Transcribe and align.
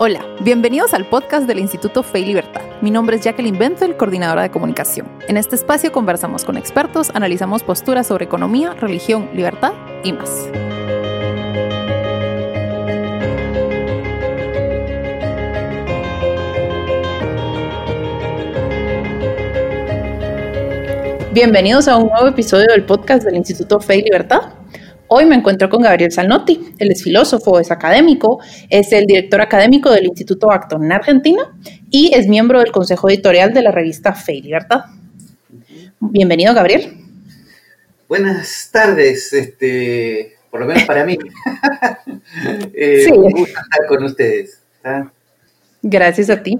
Hola, 0.00 0.24
bienvenidos 0.42 0.94
al 0.94 1.06
podcast 1.06 1.48
del 1.48 1.58
Instituto 1.58 2.04
Fe 2.04 2.20
y 2.20 2.26
Libertad. 2.26 2.62
Mi 2.82 2.92
nombre 2.92 3.16
es 3.16 3.24
Jacqueline 3.24 3.58
Benzel, 3.58 3.96
coordinadora 3.96 4.42
de 4.42 4.50
comunicación. 4.52 5.08
En 5.26 5.36
este 5.36 5.56
espacio 5.56 5.90
conversamos 5.90 6.44
con 6.44 6.56
expertos, 6.56 7.10
analizamos 7.14 7.64
posturas 7.64 8.06
sobre 8.06 8.26
economía, 8.26 8.74
religión, 8.74 9.28
libertad 9.34 9.72
y 10.04 10.12
más. 10.12 10.48
Bienvenidos 21.32 21.88
a 21.88 21.96
un 21.96 22.08
nuevo 22.08 22.28
episodio 22.28 22.66
del 22.68 22.84
podcast 22.84 23.24
del 23.24 23.34
Instituto 23.34 23.80
Fe 23.80 23.96
y 23.96 24.02
Libertad. 24.02 24.57
Hoy 25.10 25.24
me 25.24 25.36
encuentro 25.36 25.70
con 25.70 25.80
Gabriel 25.80 26.12
Salnotti. 26.12 26.74
Él 26.78 26.90
es 26.92 27.02
filósofo, 27.02 27.58
es 27.58 27.70
académico, 27.70 28.40
es 28.68 28.92
el 28.92 29.06
director 29.06 29.40
académico 29.40 29.90
del 29.90 30.04
Instituto 30.04 30.52
Acton 30.52 30.84
en 30.84 30.92
Argentina 30.92 31.56
y 31.90 32.10
es 32.14 32.28
miembro 32.28 32.60
del 32.60 32.70
consejo 32.70 33.08
editorial 33.08 33.54
de 33.54 33.62
la 33.62 33.70
revista 33.70 34.12
Fe 34.12 34.34
y 34.34 34.42
Libertad. 34.42 34.80
Bienvenido, 35.98 36.52
Gabriel. 36.52 36.92
Buenas 38.06 38.68
tardes, 38.70 39.32
este, 39.32 40.36
por 40.50 40.60
lo 40.60 40.66
menos 40.66 40.82
para 40.84 41.06
mí. 41.06 41.16
eh, 42.74 43.04
sí. 43.06 43.10
Un 43.10 43.30
gusto 43.30 43.60
estar 43.60 43.86
con 43.88 44.04
ustedes. 44.04 44.60
Gracias 45.82 46.28
a 46.28 46.42
ti. 46.42 46.58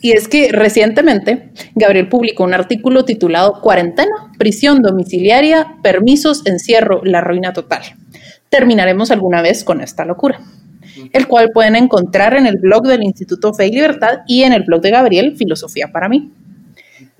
Y 0.00 0.12
es 0.12 0.26
que 0.26 0.50
recientemente 0.50 1.50
Gabriel 1.74 2.08
publicó 2.08 2.44
un 2.44 2.54
artículo 2.54 3.04
titulado 3.04 3.60
Cuarentena, 3.60 4.32
prisión 4.38 4.82
domiciliaria, 4.82 5.76
permisos, 5.82 6.46
encierro, 6.46 7.02
la 7.04 7.20
ruina 7.20 7.52
total. 7.52 7.82
Terminaremos 8.48 9.10
alguna 9.10 9.42
vez 9.42 9.64
con 9.64 9.80
esta 9.80 10.04
locura, 10.04 10.40
el 11.12 11.26
cual 11.26 11.50
pueden 11.52 11.76
encontrar 11.76 12.34
en 12.36 12.46
el 12.46 12.56
blog 12.56 12.86
del 12.86 13.02
Instituto 13.02 13.52
Fe 13.52 13.66
y 13.66 13.72
Libertad 13.72 14.20
y 14.26 14.44
en 14.44 14.52
el 14.52 14.62
blog 14.62 14.80
de 14.80 14.90
Gabriel, 14.90 15.36
Filosofía 15.36 15.92
para 15.92 16.08
mí. 16.08 16.32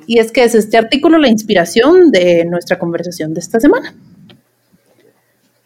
Y 0.07 0.19
es 0.19 0.33
que 0.33 0.45
es 0.45 0.55
este 0.55 0.79
artículo 0.79 1.19
la 1.19 1.29
inspiración 1.29 2.11
de 2.11 2.45
nuestra 2.47 2.79
conversación 2.79 3.35
de 3.35 3.41
esta 3.41 3.61
semana. 3.61 3.95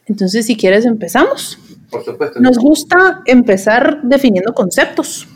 Entonces, 0.07 0.47
si 0.47 0.57
quieres, 0.57 0.87
empezamos. 0.87 1.59
Por 1.91 2.05
supuesto. 2.05 2.41
Nos 2.41 2.59
gusta 2.59 3.23
empezar 3.27 4.01
definiendo 4.03 4.55
conceptos 4.55 5.29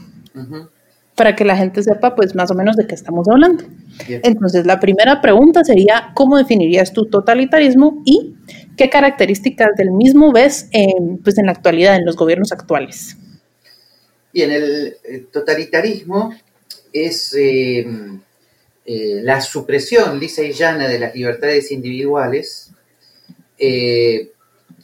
para 1.14 1.36
que 1.36 1.44
la 1.44 1.56
gente 1.56 1.83
sepa 1.83 2.14
pues 2.14 2.34
más 2.34 2.50
o 2.50 2.55
menos 2.55 2.77
de 2.77 2.86
qué 2.86 2.94
estamos 2.94 3.28
hablando. 3.28 3.64
Entonces, 4.08 4.66
la 4.66 4.80
primera 4.80 5.20
pregunta 5.20 5.62
sería, 5.64 6.12
¿cómo 6.14 6.38
definirías 6.38 6.92
tu 6.92 7.06
totalitarismo 7.06 8.02
y 8.05 8.34
qué 8.77 8.88
características 8.88 9.70
del 9.77 9.91
mismo 9.91 10.33
ves 10.33 10.69
en, 10.72 11.19
pues, 11.19 11.38
en 11.38 11.47
la 11.47 11.53
actualidad, 11.53 11.97
en 11.97 12.06
los 12.06 12.16
gobiernos 12.16 12.53
actuales? 12.53 13.16
Bien, 14.33 14.50
el, 14.50 15.27
totalitarismo 15.30 16.34
es 16.92 17.34
eh, 17.34 17.86
eh, 18.86 19.20
la 19.22 19.41
supresión 19.41 20.19
lisa 20.19 20.42
y 20.42 20.53
llana 20.53 20.88
de 20.88 20.98
las 20.98 21.14
libertades 21.14 21.70
individuales 21.70 22.70
eh, 23.58 24.33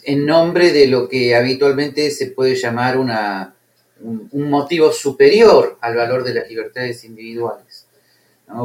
en 0.05 0.25
nombre 0.25 0.73
de 0.73 0.87
lo 0.87 1.09
que 1.09 1.35
habitualmente 1.35 2.11
se 2.11 2.27
puede 2.27 2.55
llamar 2.55 2.97
una 2.97 3.55
un, 4.01 4.51
motivo 4.51 4.93
superior 4.93 5.79
al 5.81 5.97
valor 5.97 6.25
de 6.25 6.35
las 6.35 6.49
libertades 6.49 7.05
individuales. 7.05 7.87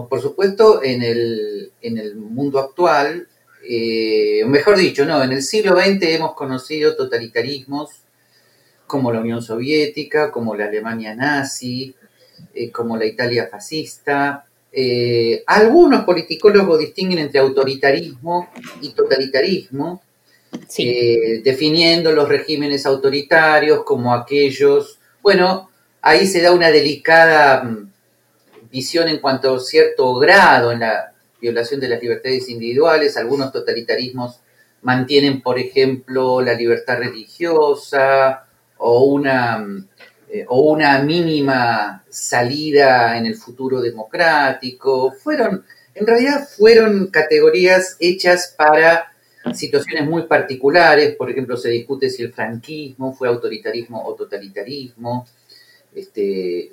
Por 0.09 0.21
supuesto, 0.21 0.81
en 0.81 1.03
el, 1.03 1.71
en 1.81 1.97
el 1.97 2.15
mundo 2.15 2.59
actual, 2.59 3.27
eh, 3.65 4.43
mejor 4.45 4.77
dicho, 4.77 5.05
no, 5.05 5.23
en 5.23 5.31
el 5.31 5.41
siglo 5.41 5.75
XX 5.75 6.03
hemos 6.03 6.33
conocido 6.33 6.95
totalitarismos 6.95 7.89
como 8.85 9.11
la 9.11 9.21
Unión 9.21 9.41
Soviética, 9.41 10.31
como 10.31 10.55
la 10.55 10.65
Alemania 10.65 11.15
nazi, 11.15 11.95
eh, 12.53 12.71
como 12.71 12.97
la 12.97 13.05
Italia 13.05 13.47
fascista. 13.49 14.45
Eh, 14.71 15.43
algunos 15.47 16.03
politicólogos 16.03 16.79
distinguen 16.79 17.19
entre 17.19 17.39
autoritarismo 17.39 18.49
y 18.81 18.89
totalitarismo, 18.89 20.01
definiendo 21.43 22.11
los 22.11 22.29
regímenes 22.29 22.85
autoritarios 22.85 23.83
como 23.83 24.13
aquellos 24.13 24.99
bueno, 25.23 25.69
ahí 26.01 26.27
se 26.27 26.41
da 26.41 26.51
una 26.51 26.69
delicada 26.69 27.63
mm, 27.63 27.91
visión 28.69 29.07
en 29.07 29.19
cuanto 29.19 29.55
a 29.55 29.59
cierto 29.59 30.15
grado 30.15 30.73
en 30.73 30.81
la 30.81 31.13
violación 31.39 31.79
de 31.79 31.87
las 31.87 32.01
libertades 32.01 32.49
individuales. 32.49 33.15
Algunos 33.15 33.53
totalitarismos 33.53 34.41
mantienen, 34.81 35.41
por 35.41 35.57
ejemplo, 35.57 36.41
la 36.41 36.53
libertad 36.53 36.97
religiosa 36.97 38.45
o 38.77 39.05
una, 39.05 39.59
mm, 39.59 39.87
eh, 40.29 40.45
o 40.49 40.71
una 40.73 40.99
mínima 40.99 42.03
salida 42.09 43.17
en 43.17 43.25
el 43.25 43.35
futuro 43.35 43.79
democrático. 43.79 45.13
Fueron, 45.13 45.63
en 45.95 46.05
realidad 46.05 46.45
fueron 46.57 47.07
categorías 47.07 47.95
hechas 48.01 48.53
para 48.57 49.12
situaciones 49.51 50.07
muy 50.07 50.23
particulares, 50.23 51.15
por 51.15 51.29
ejemplo, 51.29 51.57
se 51.57 51.69
discute 51.69 52.09
si 52.09 52.23
el 52.23 52.33
franquismo 52.33 53.13
fue 53.13 53.27
autoritarismo 53.27 54.03
o 54.05 54.15
totalitarismo, 54.15 55.27
este, 55.93 56.71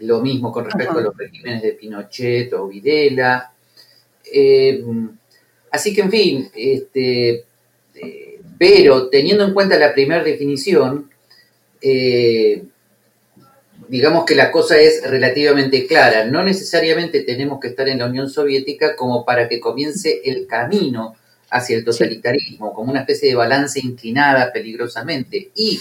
lo 0.00 0.20
mismo 0.20 0.50
con 0.50 0.64
respecto 0.64 0.98
a 0.98 1.02
los 1.02 1.16
regímenes 1.16 1.62
de 1.62 1.72
Pinochet 1.72 2.52
o 2.54 2.68
Videla. 2.68 3.52
Eh, 4.32 4.82
así 5.70 5.94
que, 5.94 6.00
en 6.00 6.10
fin, 6.10 6.50
este, 6.54 7.44
eh, 7.94 8.40
pero 8.58 9.08
teniendo 9.08 9.44
en 9.44 9.54
cuenta 9.54 9.78
la 9.78 9.92
primera 9.92 10.22
definición, 10.24 11.10
eh, 11.80 12.64
digamos 13.88 14.24
que 14.24 14.34
la 14.34 14.50
cosa 14.50 14.78
es 14.78 15.02
relativamente 15.08 15.86
clara. 15.86 16.24
No 16.24 16.42
necesariamente 16.42 17.22
tenemos 17.22 17.60
que 17.60 17.68
estar 17.68 17.88
en 17.88 17.98
la 17.98 18.06
Unión 18.06 18.28
Soviética 18.28 18.96
como 18.96 19.24
para 19.24 19.48
que 19.48 19.60
comience 19.60 20.20
el 20.24 20.46
camino 20.46 21.16
hacia 21.50 21.76
el 21.76 21.84
totalitarismo, 21.84 22.72
como 22.72 22.90
una 22.90 23.00
especie 23.00 23.30
de 23.30 23.34
balance 23.34 23.80
inclinada 23.80 24.52
peligrosamente. 24.52 25.50
Y 25.54 25.80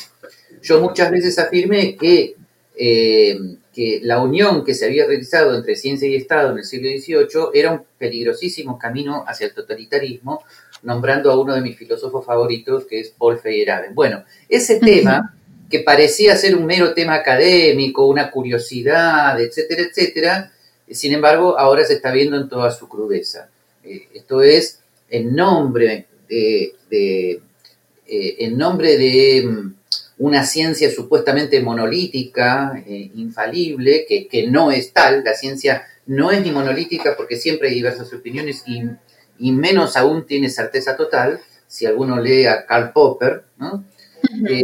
yo 0.61 0.81
muchas 0.81 1.11
veces 1.11 1.37
afirmé 1.39 1.95
que, 1.95 2.35
eh, 2.75 3.37
que 3.73 3.99
la 4.03 4.21
unión 4.21 4.63
que 4.63 4.73
se 4.73 4.85
había 4.85 5.05
realizado 5.05 5.55
entre 5.55 5.75
ciencia 5.75 6.07
y 6.07 6.15
Estado 6.15 6.51
en 6.51 6.59
el 6.59 6.63
siglo 6.63 6.89
XVIII 6.89 7.49
era 7.53 7.71
un 7.73 7.83
peligrosísimo 7.97 8.79
camino 8.79 9.23
hacia 9.27 9.47
el 9.47 9.53
totalitarismo, 9.53 10.43
nombrando 10.83 11.31
a 11.31 11.39
uno 11.39 11.53
de 11.53 11.61
mis 11.61 11.77
filósofos 11.77 12.25
favoritos, 12.25 12.85
que 12.85 12.99
es 12.99 13.09
Paul 13.09 13.39
Feyerabend. 13.39 13.93
Bueno, 13.93 14.23
ese 14.47 14.79
tema, 14.79 15.35
que 15.69 15.79
parecía 15.79 16.35
ser 16.37 16.55
un 16.55 16.65
mero 16.65 16.93
tema 16.93 17.15
académico, 17.15 18.05
una 18.05 18.31
curiosidad, 18.31 19.39
etcétera, 19.41 19.81
etcétera, 19.83 20.51
sin 20.89 21.13
embargo, 21.13 21.59
ahora 21.59 21.83
se 21.83 21.95
está 21.95 22.11
viendo 22.11 22.37
en 22.37 22.47
toda 22.47 22.71
su 22.71 22.87
crudeza. 22.87 23.49
Eh, 23.83 24.07
esto 24.13 24.41
es 24.41 24.79
en 25.09 25.35
nombre 25.35 26.07
de, 26.29 26.75
eh, 26.89 28.35
en 28.39 28.57
nombre 28.57 28.97
de 28.97 29.45
mm, 29.45 29.75
una 30.19 30.45
ciencia 30.45 30.89
supuestamente 30.91 31.61
monolítica, 31.61 32.83
eh, 32.85 33.11
infalible, 33.15 34.05
que, 34.07 34.47
no 34.49 34.71
es 34.71 34.93
tal, 34.93 35.23
la 35.23 35.33
ciencia 35.33 35.83
no 36.05 36.31
es 36.31 36.41
ni 36.41 36.51
monolítica 36.51 37.15
porque 37.15 37.37
siempre 37.37 37.69
hay 37.69 37.75
diversas 37.75 38.11
opiniones 38.13 38.63
y, 38.65 39.51
menos 39.51 39.95
aún 39.97 40.25
tiene 40.25 40.49
certeza 40.49 40.95
total, 40.97 41.39
si 41.67 41.85
alguno 41.85 42.19
lee 42.19 42.45
a 42.45 42.65
Karl 42.65 42.91
Popper, 42.93 43.43
eh, 44.49 44.63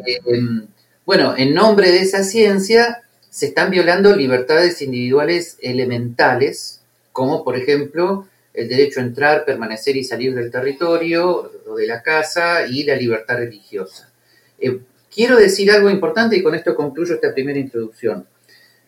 bueno, 1.05 1.35
en 1.37 1.53
nombre 1.53 1.91
de 1.91 1.99
esa 1.99 2.23
ciencia 2.23 3.03
se 3.29 3.47
están 3.47 3.69
violando 3.69 4.15
libertades 4.15 4.81
individuales 4.81 5.57
elementales, 5.61 6.81
como 7.11 7.43
por 7.43 7.57
ejemplo 7.57 8.27
el 8.53 8.67
derecho 8.67 8.99
a 8.99 9.03
entrar, 9.03 9.45
permanecer 9.45 9.95
y 9.95 10.03
salir 10.03 10.35
del 10.35 10.51
territorio 10.51 11.51
o 11.67 11.75
de 11.75 11.87
la 11.87 12.01
casa 12.03 12.67
y 12.67 12.83
la 12.83 12.95
libertad 12.95 13.37
religiosa. 13.37 14.11
Eh, 14.59 14.79
quiero 15.13 15.37
decir 15.37 15.71
algo 15.71 15.89
importante 15.89 16.37
y 16.37 16.43
con 16.43 16.53
esto 16.55 16.75
concluyo 16.75 17.15
esta 17.15 17.33
primera 17.33 17.59
introducción. 17.59 18.27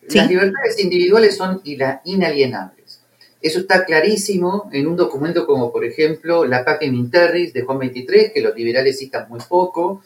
Las 0.08 0.28
libertades 0.28 0.78
individuales 0.78 1.36
son 1.36 1.60
inalienables. 1.64 3.00
Eso 3.42 3.60
está 3.60 3.84
clarísimo 3.84 4.70
en 4.72 4.86
un 4.86 4.96
documento 4.96 5.46
como, 5.46 5.72
por 5.72 5.84
ejemplo, 5.84 6.44
la 6.44 6.64
Pacem 6.64 6.94
Interris 6.94 7.52
de 7.52 7.62
Juan 7.62 7.78
23, 7.80 8.32
que 8.32 8.40
los 8.40 8.54
liberales 8.54 8.98
citan 8.98 9.28
muy 9.28 9.40
poco, 9.48 10.02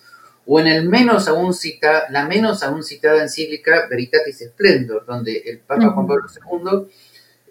o 0.47 0.59
en 0.59 0.67
el 0.67 0.89
menos 0.89 1.29
aún 1.29 1.55
cita, 1.55 2.07
la 2.11 2.27
menos 2.27 2.63
aún 2.63 2.83
citada 2.83 3.23
encíclica 3.23 3.87
Veritatis 3.89 4.39
Splendor, 4.39 5.05
donde 5.07 5.37
el 5.47 5.59
Papa 5.59 5.91
Juan 5.91 6.07
Pablo 6.07 6.27
II 6.29 6.91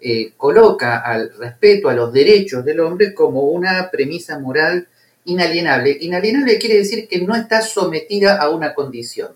eh, 0.02 0.32
coloca 0.36 0.98
al 0.98 1.32
respeto 1.36 1.88
a 1.88 1.94
los 1.94 2.12
derechos 2.12 2.64
del 2.64 2.80
hombre 2.80 3.12
como 3.12 3.42
una 3.42 3.90
premisa 3.90 4.38
moral 4.38 4.88
inalienable. 5.24 5.96
Inalienable 6.00 6.58
quiere 6.58 6.78
decir 6.78 7.06
que 7.06 7.20
no 7.20 7.36
está 7.36 7.60
sometida 7.60 8.36
a 8.36 8.48
una 8.48 8.74
condición. 8.74 9.32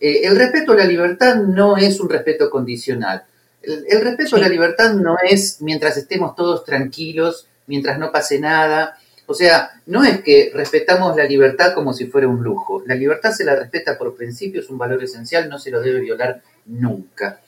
Eh, 0.00 0.22
el 0.24 0.36
respeto 0.36 0.72
a 0.72 0.76
la 0.76 0.84
libertad 0.84 1.36
no 1.36 1.76
es 1.76 2.00
un 2.00 2.08
respeto 2.08 2.50
condicional. 2.50 3.24
El, 3.62 4.00
respeto 4.02 4.36
a 4.36 4.40
la 4.40 4.48
libertad 4.48 4.94
no 4.94 5.16
es 5.26 5.62
mientras 5.62 5.96
estemos 5.96 6.34
todos 6.34 6.64
tranquilos, 6.64 7.46
mientras 7.66 7.98
no 7.98 8.12
pase 8.12 8.38
nada, 8.38 8.98
O 9.26 9.32
sea, 9.32 9.70
no 9.86 10.04
es 10.04 10.20
que 10.20 10.50
respetamos 10.52 11.16
la 11.16 11.24
libertad 11.24 11.72
como 11.72 11.94
si 11.94 12.06
fuera 12.06 12.28
un 12.28 12.42
lujo. 12.42 12.82
La 12.84 12.94
libertad 12.94 13.30
se 13.32 13.44
la 13.44 13.56
respeta 13.56 13.96
por 13.96 14.14
principio, 14.14 14.60
es 14.60 14.68
un 14.68 14.76
valor 14.76 15.02
esencial, 15.02 15.48
no 15.48 15.58
se 15.58 15.70
lo 15.70 15.80
debe 15.80 16.00
violar 16.00 16.42
nunca. 16.66 17.40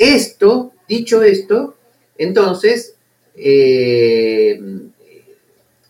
Esto, 0.00 0.72
dicho 0.88 1.22
esto, 1.22 1.76
entonces 2.16 2.94
eh, 3.36 4.58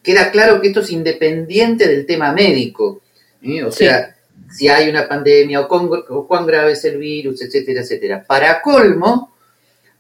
queda 0.03 0.33
claro 0.33 0.61
que 0.61 0.67
esto 0.67 0.81
es 0.81 0.91
independiente 0.91 1.87
del 1.87 2.07
tema 2.07 2.33
médico. 2.33 3.03
¿eh? 3.41 3.63
O 3.63 3.71
sea, 3.71 4.17
si 4.51 4.67
hay 4.67 4.91
una 4.91 5.07
pandemia 5.07 5.61
o 5.61 6.27
cuán 6.27 6.45
grave 6.45 6.73
es 6.73 6.85
el 6.87 6.99
virus, 6.99 7.41
etcétera, 7.41 7.83
etcétera. 7.83 8.25
Para 8.27 8.61
colmo, 8.61 9.33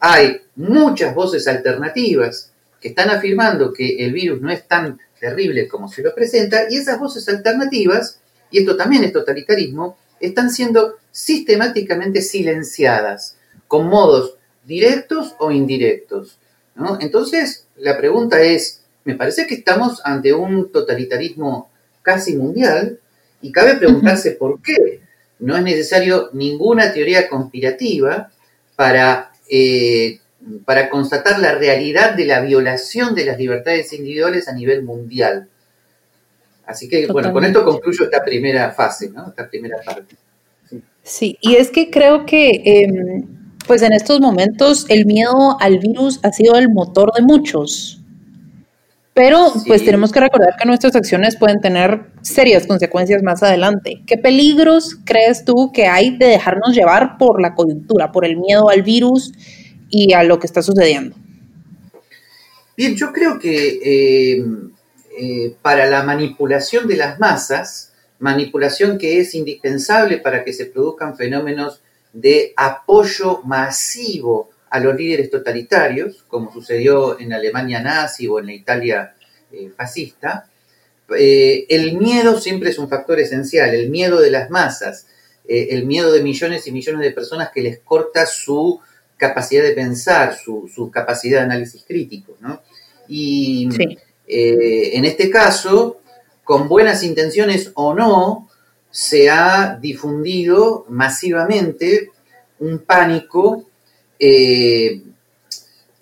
hay 0.00 0.40
muchas 0.56 1.14
voces 1.14 1.46
alternativas 1.46 2.50
que 2.80 2.88
están 2.88 3.10
afirmando 3.10 3.72
que 3.72 4.04
el 4.04 4.12
virus 4.12 4.40
no 4.40 4.50
es 4.50 4.66
tan 4.66 4.98
terrible 5.20 5.68
como 5.68 5.86
se 5.86 6.02
lo 6.02 6.12
presenta, 6.12 6.64
y 6.68 6.78
esas 6.78 6.98
voces 6.98 7.28
alternativas, 7.28 8.18
y 8.50 8.58
esto 8.58 8.76
también 8.76 9.04
es 9.04 9.12
totalitarismo, 9.12 9.98
están 10.18 10.50
siendo 10.50 10.96
sistemáticamente 11.12 12.22
silenciadas, 12.22 13.36
con 13.70 13.86
modos 13.86 14.34
directos 14.64 15.36
o 15.38 15.52
indirectos. 15.52 16.38
Entonces, 16.98 17.68
la 17.76 17.96
pregunta 17.96 18.42
es, 18.42 18.82
me 19.04 19.14
parece 19.14 19.46
que 19.46 19.54
estamos 19.54 20.00
ante 20.04 20.32
un 20.32 20.72
totalitarismo 20.72 21.70
casi 22.02 22.34
mundial, 22.36 22.98
y 23.40 23.52
cabe 23.52 23.76
preguntarse 23.76 24.32
por 24.32 24.60
qué. 24.60 25.00
No 25.38 25.56
es 25.56 25.62
necesario 25.62 26.30
ninguna 26.32 26.92
teoría 26.92 27.28
conspirativa 27.28 28.32
para 28.74 29.30
eh, 29.48 30.18
para 30.64 30.90
constatar 30.90 31.38
la 31.38 31.54
realidad 31.54 32.14
de 32.14 32.24
la 32.24 32.40
violación 32.40 33.14
de 33.14 33.24
las 33.26 33.38
libertades 33.38 33.92
individuales 33.92 34.48
a 34.48 34.52
nivel 34.52 34.82
mundial. 34.82 35.48
Así 36.66 36.88
que, 36.88 37.06
bueno, 37.06 37.32
con 37.32 37.44
esto 37.44 37.64
concluyo 37.64 38.04
esta 38.04 38.24
primera 38.24 38.72
fase, 38.72 39.10
¿no? 39.10 39.28
Esta 39.28 39.48
primera 39.48 39.78
parte. 39.84 40.16
Sí, 41.02 41.36
y 41.40 41.56
es 41.56 41.70
que 41.70 41.90
creo 41.90 42.24
que, 42.24 42.62
em, 42.64 43.39
pues 43.70 43.82
en 43.82 43.92
estos 43.92 44.18
momentos, 44.20 44.84
el 44.88 45.06
miedo 45.06 45.56
al 45.60 45.78
virus 45.78 46.18
ha 46.24 46.32
sido 46.32 46.56
el 46.56 46.70
motor 46.70 47.12
de 47.14 47.22
muchos. 47.22 48.02
Pero, 49.14 49.52
pues 49.64 49.84
tenemos 49.84 50.10
que 50.10 50.18
recordar 50.18 50.56
que 50.58 50.66
nuestras 50.66 50.96
acciones 50.96 51.36
pueden 51.36 51.60
tener 51.60 52.06
serias 52.20 52.66
consecuencias 52.66 53.22
más 53.22 53.44
adelante. 53.44 54.02
¿Qué 54.08 54.18
peligros 54.18 54.96
crees 55.04 55.44
tú 55.44 55.70
que 55.72 55.86
hay 55.86 56.16
de 56.16 56.26
dejarnos 56.26 56.74
llevar 56.74 57.16
por 57.16 57.40
la 57.40 57.54
coyuntura, 57.54 58.10
por 58.10 58.24
el 58.24 58.38
miedo 58.38 58.70
al 58.70 58.82
virus? 58.82 59.32
y 59.90 60.12
a 60.12 60.22
lo 60.22 60.38
que 60.38 60.46
está 60.46 60.62
sucediendo. 60.62 61.16
Bien, 62.76 62.96
yo 62.96 63.12
creo 63.12 63.38
que 63.38 63.80
eh, 63.84 64.44
eh, 65.20 65.54
para 65.60 65.86
la 65.86 66.02
manipulación 66.02 66.86
de 66.86 66.96
las 66.96 67.18
masas, 67.18 67.92
manipulación 68.18 68.96
que 68.96 69.20
es 69.20 69.34
indispensable 69.34 70.18
para 70.18 70.44
que 70.44 70.52
se 70.52 70.66
produzcan 70.66 71.16
fenómenos 71.16 71.82
de 72.12 72.52
apoyo 72.56 73.42
masivo 73.44 74.50
a 74.70 74.80
los 74.80 74.94
líderes 74.96 75.30
totalitarios, 75.30 76.24
como 76.28 76.52
sucedió 76.52 77.18
en 77.18 77.32
Alemania 77.32 77.80
nazi 77.80 78.26
o 78.28 78.38
en 78.38 78.46
la 78.46 78.52
Italia 78.52 79.14
eh, 79.52 79.70
fascista, 79.76 80.46
el 81.12 81.98
miedo 81.98 82.40
siempre 82.40 82.70
es 82.70 82.78
un 82.78 82.88
factor 82.88 83.18
esencial, 83.18 83.74
el 83.74 83.90
miedo 83.90 84.20
de 84.20 84.30
las 84.30 84.48
masas, 84.48 85.08
el 85.44 85.84
miedo 85.84 86.12
de 86.12 86.22
millones 86.22 86.68
y 86.68 86.70
millones 86.70 87.00
de 87.00 87.10
personas 87.10 87.50
que 87.50 87.62
les 87.62 87.80
corta 87.80 88.26
su 88.26 88.80
capacidad 89.20 89.62
de 89.62 89.72
pensar, 89.72 90.36
su, 90.36 90.90
capacidad 90.92 91.38
de 91.38 91.44
análisis 91.44 91.84
crítico. 91.86 92.36
¿no? 92.40 92.62
Y 93.06 93.68
eh, 94.26 94.90
en 94.94 95.04
este 95.04 95.30
caso, 95.30 96.00
con 96.42 96.68
buenas 96.68 97.04
intenciones 97.04 97.70
o 97.74 97.94
no, 97.94 98.49
se 98.90 99.30
ha 99.30 99.78
difundido 99.80 100.84
masivamente 100.88 102.10
un 102.58 102.78
pánico 102.80 103.64
eh, 104.18 105.02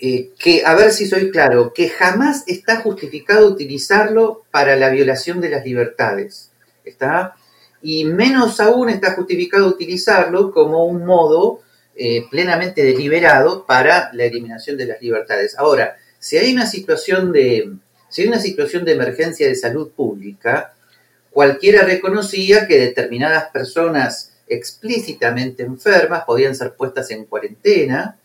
eh, 0.00 0.30
que, 0.38 0.64
a 0.64 0.74
ver 0.74 0.92
si 0.92 1.06
soy 1.06 1.30
claro, 1.30 1.72
que 1.72 1.88
jamás 1.88 2.44
está 2.46 2.76
justificado 2.76 3.48
utilizarlo 3.48 4.44
para 4.50 4.76
la 4.76 4.90
violación 4.90 5.40
de 5.40 5.50
las 5.50 5.64
libertades. 5.64 6.50
¿Está? 6.84 7.34
Y 7.82 8.04
menos 8.04 8.60
aún 8.60 8.88
está 8.88 9.14
justificado 9.14 9.66
utilizarlo 9.66 10.52
como 10.52 10.86
un 10.86 11.04
modo 11.04 11.60
eh, 11.94 12.24
plenamente 12.30 12.82
deliberado 12.82 13.66
para 13.66 14.10
la 14.12 14.24
eliminación 14.24 14.76
de 14.76 14.86
las 14.86 15.02
libertades. 15.02 15.58
Ahora, 15.58 15.96
si 16.18 16.36
hay 16.36 16.52
una 16.52 16.66
situación 16.66 17.32
de, 17.32 17.72
si 18.08 18.22
hay 18.22 18.28
una 18.28 18.40
situación 18.40 18.84
de 18.84 18.92
emergencia 18.92 19.46
de 19.48 19.54
salud 19.54 19.90
pública, 19.90 20.74
cualquiera 21.30 21.82
reconocía 21.82 22.66
que 22.66 22.78
determinadas 22.78 23.50
personas 23.50 24.32
explícitamente 24.46 25.62
enfermas 25.62 26.24
podían 26.24 26.54
ser 26.54 26.74
puestas 26.74 27.10
en 27.10 27.24
cuarentena. 27.24 28.18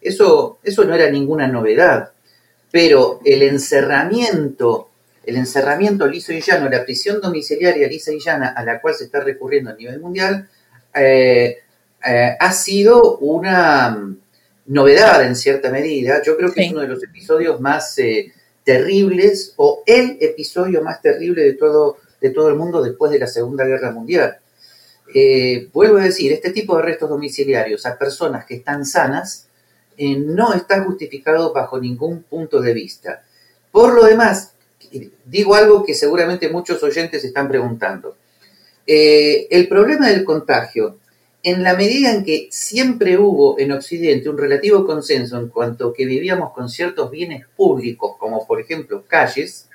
Eso, 0.00 0.58
eso 0.62 0.84
no 0.84 0.94
era 0.94 1.10
ninguna 1.10 1.48
novedad. 1.48 2.12
Pero 2.70 3.20
el 3.24 3.42
encerramiento, 3.42 4.90
el 5.24 5.36
encerramiento 5.36 6.06
liso 6.06 6.32
y 6.32 6.40
llano, 6.40 6.68
la 6.68 6.84
prisión 6.84 7.20
domiciliaria 7.20 7.88
lisa 7.88 8.12
y 8.12 8.20
llana 8.20 8.48
a 8.48 8.64
la 8.64 8.80
cual 8.80 8.94
se 8.94 9.04
está 9.04 9.20
recurriendo 9.20 9.70
a 9.70 9.74
nivel 9.74 10.00
mundial, 10.00 10.48
eh, 10.94 11.58
eh, 12.06 12.36
ha 12.38 12.52
sido 12.52 13.18
una 13.18 13.90
mm, 13.90 14.18
novedad 14.66 15.24
en 15.24 15.34
cierta 15.34 15.70
medida. 15.70 16.22
Yo 16.22 16.36
creo 16.36 16.52
que 16.52 16.62
es 16.64 16.70
uno 16.70 16.80
de 16.80 16.88
los 16.88 17.02
episodios 17.02 17.60
más 17.60 17.98
eh, 17.98 18.32
terribles 18.64 19.54
o 19.56 19.82
el 19.86 20.18
episodio 20.20 20.82
más 20.82 21.00
terrible 21.00 21.42
de 21.42 21.54
todo, 21.54 21.98
de 22.20 22.30
todo 22.30 22.48
el 22.48 22.56
mundo 22.56 22.82
después 22.82 23.12
de 23.12 23.18
la 23.18 23.26
Segunda 23.26 23.64
Guerra 23.64 23.90
Mundial. 23.90 24.38
Eh, 25.14 25.68
vuelvo 25.72 25.98
a 25.98 26.04
decir, 26.04 26.32
este 26.32 26.50
tipo 26.50 26.76
de 26.76 26.82
arrestos 26.82 27.08
domiciliarios 27.08 27.86
a 27.86 27.98
personas 27.98 28.44
que 28.44 28.56
están 28.56 28.84
sanas 28.84 29.46
no 29.98 30.54
está 30.54 30.84
justificado 30.84 31.52
bajo 31.52 31.80
ningún 31.80 32.22
punto 32.22 32.60
de 32.60 32.72
vista. 32.72 33.24
Por 33.72 33.94
lo 33.94 34.04
demás, 34.04 34.52
digo 35.24 35.56
algo 35.56 35.84
que 35.84 35.92
seguramente 35.92 36.48
muchos 36.48 36.80
oyentes 36.84 37.24
están 37.24 37.48
preguntando. 37.48 38.16
el 38.86 39.66
problema 39.68 40.08
del 40.08 40.24
contagio 40.24 40.98
en 41.42 41.62
la 41.62 41.74
medida 41.74 42.12
en 42.12 42.24
que 42.24 42.48
siempre 42.50 43.16
hubo 43.16 43.58
en 43.58 43.72
Occidente 43.72 44.28
un 44.28 44.38
relativo 44.38 44.84
consenso 44.84 45.38
en 45.38 45.48
cuanto 45.48 45.92
que 45.92 46.04
vivíamos 46.04 46.52
con 46.52 46.68
ciertos 46.68 47.10
bienes 47.10 47.46
públicos, 47.56 48.16
como 48.18 48.46
por 48.46 48.60
ejemplo 48.60 49.04
calles, 49.06 49.68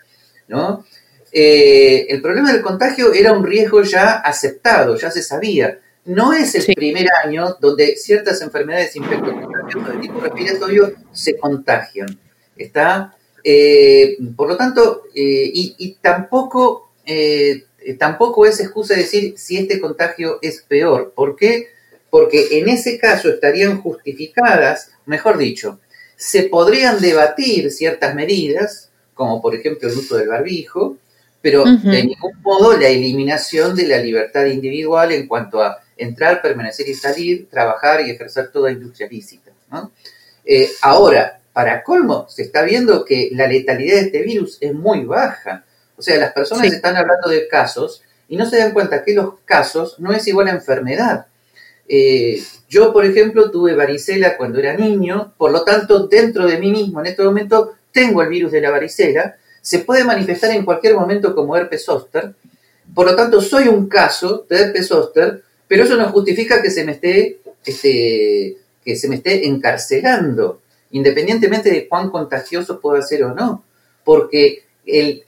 ¿no? 0.48 0.86
Eh, 1.34 2.06
el 2.10 2.22
problema 2.22 2.54
del 2.54 2.62
contagio 2.62 3.12
era 3.12 3.34
un 3.34 3.44
riesgo 3.44 3.82
ya 3.82 4.20
aceptado, 4.20 4.96
ya 4.96 5.10
se 5.10 5.24
sabía. 5.24 5.80
No 6.06 6.34
es 6.34 6.54
el 6.56 6.76
primer 6.76 7.08
año 7.24 7.58
donde 7.60 7.96
ciertas 7.96 8.42
enfermedades 8.42 8.96
infectocontagiosas 8.96 9.96
de 9.96 10.00
tipo 10.00 10.20
respiratorio 10.20 10.94
se 11.12 11.38
contagian. 11.38 12.20
¿Está? 12.56 13.16
Eh, 13.44 14.18
por 14.36 14.48
lo 14.48 14.56
tanto, 14.56 15.04
eh, 15.14 15.52
y, 15.54 15.98
tampoco 16.02 16.92
eh, 17.06 17.64
tampoco 18.00 18.46
es 18.46 18.60
excusa 18.60 18.96
decir 18.96 19.34
si 19.38 19.58
este 19.58 19.80
contagio 19.80 20.40
es 20.42 20.62
peor. 20.62 21.14
¿Por 21.16 21.36
qué? 21.36 21.68
Porque 22.10 22.60
en 22.60 22.70
ese 22.70 22.98
caso 22.98 23.30
estarían 23.30 23.82
justificadas, 23.82 24.92
mejor 25.06 25.38
dicho, 25.38 25.80
se 26.16 26.44
podrían 26.44 27.02
debatir 27.02 27.72
ciertas 27.72 28.16
medidas, 28.16 28.92
como 29.14 29.42
por 29.42 29.56
ejemplo 29.56 29.90
el 29.90 29.98
uso 29.98 30.16
del 30.16 30.30
barbijo, 30.30 30.98
pero 31.44 31.66
de 31.66 32.06
ningún 32.06 32.42
modo 32.42 32.78
la 32.80 32.88
eliminación 32.88 33.76
de 33.76 33.86
la 33.86 33.98
libertad 33.98 34.46
individual 34.46 35.12
en 35.12 35.28
cuanto 35.28 35.62
a 35.62 35.78
entrar, 35.98 36.42
permanecer 36.42 36.88
y 36.88 36.94
salir, 36.94 37.50
trabajar 37.50 38.00
y 38.00 38.12
ejercer 38.12 38.50
toda 38.50 38.72
industria 38.72 39.10
lícita. 39.10 39.52
Eh, 40.46 40.70
ahora, 40.82 41.42
para 41.52 41.84
colmo, 41.84 42.28
se 42.30 42.44
está 42.44 42.62
viendo 42.62 43.04
que 43.04 43.30
la 43.34 43.46
letalidad 43.46 43.96
de 43.96 44.02
este 44.04 44.22
virus 44.22 44.58
es 44.62 44.74
muy 44.74 45.04
baja. 45.04 45.66
O 45.98 46.02
sea, 46.02 46.18
las 46.18 46.32
personas 46.32 46.72
están 46.72 46.96
hablando 46.96 47.28
de 47.28 47.46
casos 47.50 48.02
y 48.30 48.38
no 48.38 48.46
se 48.46 48.60
dan 48.60 48.72
cuenta 48.72 49.04
que 49.04 49.14
los 49.14 49.34
casos 49.44 50.00
no 50.00 50.14
es 50.14 50.26
igual 50.26 50.48
a 50.48 50.52
enfermedad. 50.52 51.26
Eh, 51.90 52.42
yo, 52.70 52.94
por 52.94 53.04
ejemplo, 53.04 53.52
tuve 53.52 53.76
varicela 53.76 54.38
cuando 54.38 54.60
era 54.60 54.78
niño, 54.78 55.34
por 55.38 55.52
lo 55.52 55.66
tanto, 55.66 56.08
dentro 56.08 56.48
de 56.48 56.58
mí 56.58 56.72
mismo 56.72 57.02
en 57.02 57.08
este 57.08 57.22
momento 57.22 57.74
tengo 57.92 58.22
el 58.22 58.30
virus 58.30 58.54
de 58.54 58.62
la 58.62 58.72
varicela, 58.72 59.36
se 59.64 59.80
puede 59.80 60.04
manifestar 60.04 60.52
en 60.52 60.66
cualquier 60.66 60.94
momento 60.94 61.34
como 61.34 61.56
herpes 61.56 61.86
zóster, 61.86 62.36
por 62.94 63.06
lo 63.06 63.16
tanto, 63.16 63.42
soy 63.42 63.70
un 63.70 63.88
caso 63.88 64.46
de 64.50 64.58
herpes 64.58 64.88
zóster, 64.88 65.42
pero 65.68 65.84
eso 65.84 65.96
no 65.96 66.10
justifica 66.10 66.62
que 66.62 66.70
se 66.70 66.84
me 66.84 66.92
esté, 66.92 67.40
este, 67.66 68.58
que 68.84 68.96
se 68.98 69.08
me 69.08 69.16
esté 69.16 69.48
encarcelando, 69.48 70.62
independientemente 70.92 71.72
de 71.72 71.88
cuán 71.88 72.12
contagioso 72.12 72.82
pueda 72.82 73.02
ser 73.02 73.24
o 73.24 73.34
no, 73.34 73.64
porque 74.04 74.66
el, 74.86 75.24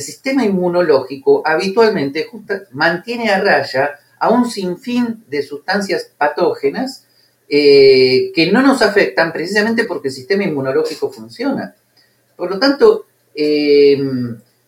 sistema 0.00 0.46
inmunológico 0.46 1.42
habitualmente 1.44 2.26
mantiene 2.72 3.28
a 3.28 3.40
raya 3.40 4.00
a 4.18 4.30
un 4.30 4.50
sinfín 4.50 5.24
de 5.28 5.42
sustancias 5.42 6.10
patógenas 6.16 7.04
eh, 7.48 8.32
que 8.34 8.50
no 8.50 8.62
nos 8.62 8.80
afectan 8.80 9.30
precisamente 9.30 9.84
porque 9.84 10.08
el 10.08 10.14
sistema 10.14 10.44
inmunológico 10.44 11.12
funciona. 11.12 11.76
Por 12.34 12.50
lo 12.50 12.58
tanto, 12.58 13.06
eh, 13.36 13.98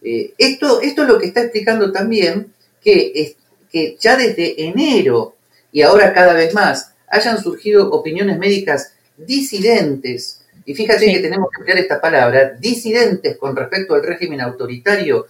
eh, 0.02 0.34
esto, 0.38 0.80
esto 0.80 1.02
es 1.02 1.08
lo 1.08 1.18
que 1.18 1.26
está 1.26 1.42
explicando 1.42 1.90
también 1.90 2.52
que, 2.82 3.36
que 3.70 3.96
ya 3.98 4.16
desde 4.16 4.64
enero 4.64 5.34
y 5.72 5.82
ahora 5.82 6.12
cada 6.12 6.34
vez 6.34 6.54
más 6.54 6.92
hayan 7.08 7.42
surgido 7.42 7.90
opiniones 7.90 8.38
médicas 8.38 8.92
disidentes, 9.16 10.42
y 10.64 10.74
fíjate 10.74 11.10
que 11.10 11.20
tenemos 11.20 11.48
que 11.50 11.60
emplear 11.60 11.78
esta 11.78 12.00
palabra, 12.00 12.54
disidentes 12.60 13.38
con 13.38 13.56
respecto 13.56 13.94
al 13.94 14.02
régimen 14.02 14.42
autoritario, 14.42 15.26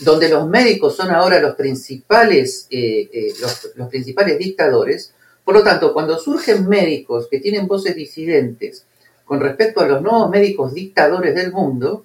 donde 0.00 0.28
los 0.28 0.46
médicos 0.46 0.94
son 0.94 1.10
ahora 1.10 1.40
los 1.40 1.54
principales, 1.54 2.66
eh, 2.70 3.08
eh, 3.12 3.32
los, 3.40 3.88
principales 3.88 4.38
dictadores. 4.38 5.12
Por 5.44 5.54
lo 5.54 5.62
tanto, 5.62 5.92
cuando 5.92 6.18
surgen 6.18 6.68
médicos 6.68 7.28
que 7.30 7.40
tienen 7.40 7.66
voces 7.66 7.94
disidentes 7.94 8.84
con 9.24 9.40
respecto 9.40 9.80
a 9.80 9.86
los 9.86 10.02
nuevos 10.02 10.28
médicos 10.28 10.74
dictadores 10.74 11.34
del 11.34 11.50
mundo, 11.50 12.02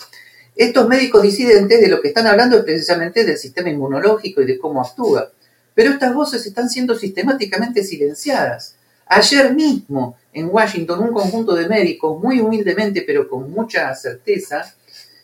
estos 0.57 0.87
médicos 0.87 1.21
disidentes 1.21 1.79
de 1.79 1.87
lo 1.87 2.01
que 2.01 2.07
están 2.07 2.25
hablando 2.25 2.57
es 2.57 2.63
precisamente 2.63 3.23
del 3.23 3.37
sistema 3.37 3.69
inmunológico 3.69 4.41
y 4.41 4.45
de 4.45 4.57
cómo 4.57 4.81
actúa. 4.81 5.31
Pero 5.75 5.91
estas 5.91 6.13
voces 6.15 6.45
están 6.45 6.69
siendo 6.69 6.95
sistemáticamente 6.95 7.83
silenciadas. 7.83 8.75
Ayer 9.05 9.53
mismo, 9.53 10.17
en 10.33 10.49
Washington, 10.51 10.99
un 10.99 11.13
conjunto 11.13 11.55
de 11.55 11.67
médicos, 11.67 12.21
muy 12.21 12.39
humildemente, 12.39 13.03
pero 13.03 13.29
con 13.29 13.51
mucha 13.51 13.93
certeza 13.95 14.73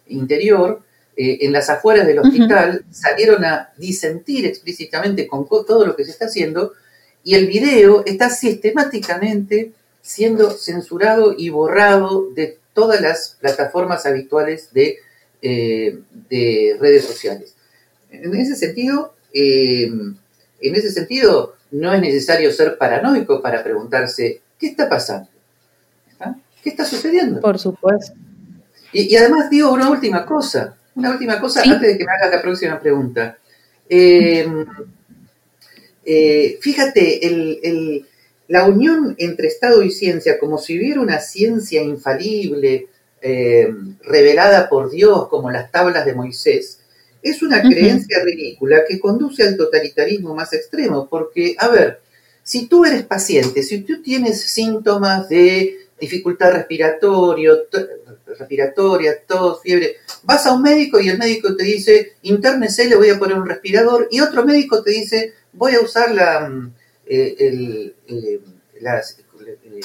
interior, 0.08 0.82
eh, 1.18 1.40
en 1.42 1.52
las 1.52 1.70
afueras 1.70 2.06
del 2.06 2.20
hospital, 2.20 2.86
salieron 2.92 3.44
a 3.44 3.74
disentir 3.78 4.46
explícitamente 4.46 5.28
con 5.28 5.48
todo 5.48 5.86
lo 5.86 5.96
que 5.96 6.06
se 6.06 6.12
está 6.12 6.26
haciendo, 6.26 6.74
y 7.24 7.36
el 7.36 7.48
video 7.48 8.04
está 8.06 8.30
sistemáticamente 8.30 9.72
siendo 10.02 10.52
censurado 10.52 11.34
y 11.38 11.50
borrado 11.50 12.30
de 12.36 12.60
todas 12.74 13.02
las 13.02 13.38
plataformas 13.40 14.06
habituales 14.06 14.74
de, 14.74 14.98
eh, 15.44 16.00
redes 16.80 17.06
sociales. 17.06 17.56
En 18.10 18.34
ese 18.36 18.56
sentido, 18.56 19.14
eh, 19.34 19.86
en 19.86 20.76
ese 20.76 20.92
sentido, 20.92 21.56
no 21.72 21.94
es 21.94 22.02
necesario 22.02 22.52
ser 22.52 22.78
paranoico 22.78 23.42
para 23.42 23.64
preguntarse, 23.64 24.42
¿qué 24.58 24.68
está 24.68 24.88
pasando? 24.88 25.30
¿Qué 26.64 26.70
está 26.70 26.86
sucediendo? 26.86 27.42
Por 27.42 27.60
supuesto. 27.60 28.14
Y, 28.94 29.14
además 29.18 29.50
digo 29.50 29.74
una 29.74 29.90
última 29.90 30.26
cosa, 30.26 30.78
una 30.96 31.12
última 31.12 31.42
cosa 31.42 31.62
antes 31.62 31.82
de 31.82 31.98
que 31.98 32.06
me 32.06 32.12
hagas 32.14 32.32
la 32.32 32.42
próxima 32.42 32.80
pregunta. 32.80 33.38
Eh, 33.90 34.48
eh, 36.06 36.58
fíjate, 36.62 38.06
la 38.48 38.66
unión 38.66 39.16
entre 39.18 39.48
Estado 39.48 39.84
y 39.84 39.92
ciencia, 39.92 40.40
como 40.40 40.58
si 40.58 40.78
hubiera 40.78 41.02
una 41.02 41.20
ciencia 41.20 41.82
infalible, 41.82 42.88
eh, 43.24 43.74
revelada 44.04 44.70
por 44.70 44.92
Dios, 44.92 45.28
como 45.30 45.50
las 45.50 45.72
tablas 45.72 46.06
de 46.06 46.14
Moisés, 46.14 46.80
es 47.24 47.42
una 47.42 47.62
creencia 47.62 48.22
ridícula 48.24 48.84
que 48.88 49.00
conduce 49.00 49.44
al 49.44 49.58
totalitarismo 49.58 50.36
más 50.36 50.54
extremo, 50.54 51.08
porque, 51.10 51.56
a 51.58 51.70
ver, 51.70 52.02
si 52.44 52.68
tú 52.68 52.84
eres 52.84 53.04
paciente, 53.04 53.64
si 53.64 53.80
tú 53.80 54.02
tienes 54.02 54.42
síntomas 54.42 55.30
de 55.30 55.78
dificultad 56.00 56.52
respiratorio, 56.52 57.60
respiratoria, 58.38 59.24
tos, 59.26 59.62
fiebre, 59.62 59.96
vas 60.24 60.46
a 60.46 60.52
un 60.52 60.62
médico 60.62 61.00
y 61.00 61.10
el 61.10 61.18
médico 61.18 61.56
te 61.56 61.64
dice, 61.64 62.14
internese, 62.24 62.90
le 62.90 62.98
voy 62.98 63.10
a 63.10 63.18
poner 63.18 63.38
un 63.38 63.48
respirador, 63.48 64.10
y 64.12 64.20
otro 64.20 64.46
médico 64.46 64.84
te 64.84 64.92
dice, 64.92 65.34
voy 65.54 65.76
a 65.76 65.80
usar 65.80 66.14
la, 66.14 66.50
mm, 66.50 66.74
eh, 67.06 67.36
el, 67.40 67.96
eh, 68.08 68.40
eh, 68.84 69.82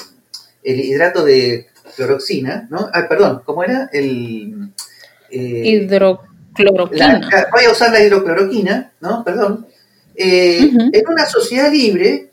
el, 0.63 0.79
hidrato 0.79 1.23
de 1.23 1.67
cloroxina, 1.95 2.67
¿no? 2.69 2.89
Ah, 2.93 3.07
perdón, 3.07 3.41
¿cómo 3.45 3.63
era? 3.63 3.89
El... 3.91 4.71
Hidro 5.31 6.21
voy 6.63 7.63
a 7.65 7.71
usar 7.71 7.91
la 7.91 8.03
hidrocloroquina, 8.03 8.93
¿no? 9.01 9.23
Perdón. 9.23 9.67
Eh, 10.15 10.71
en 10.91 11.07
una 11.07 11.25
sociedad 11.25 11.71
libre, 11.71 12.31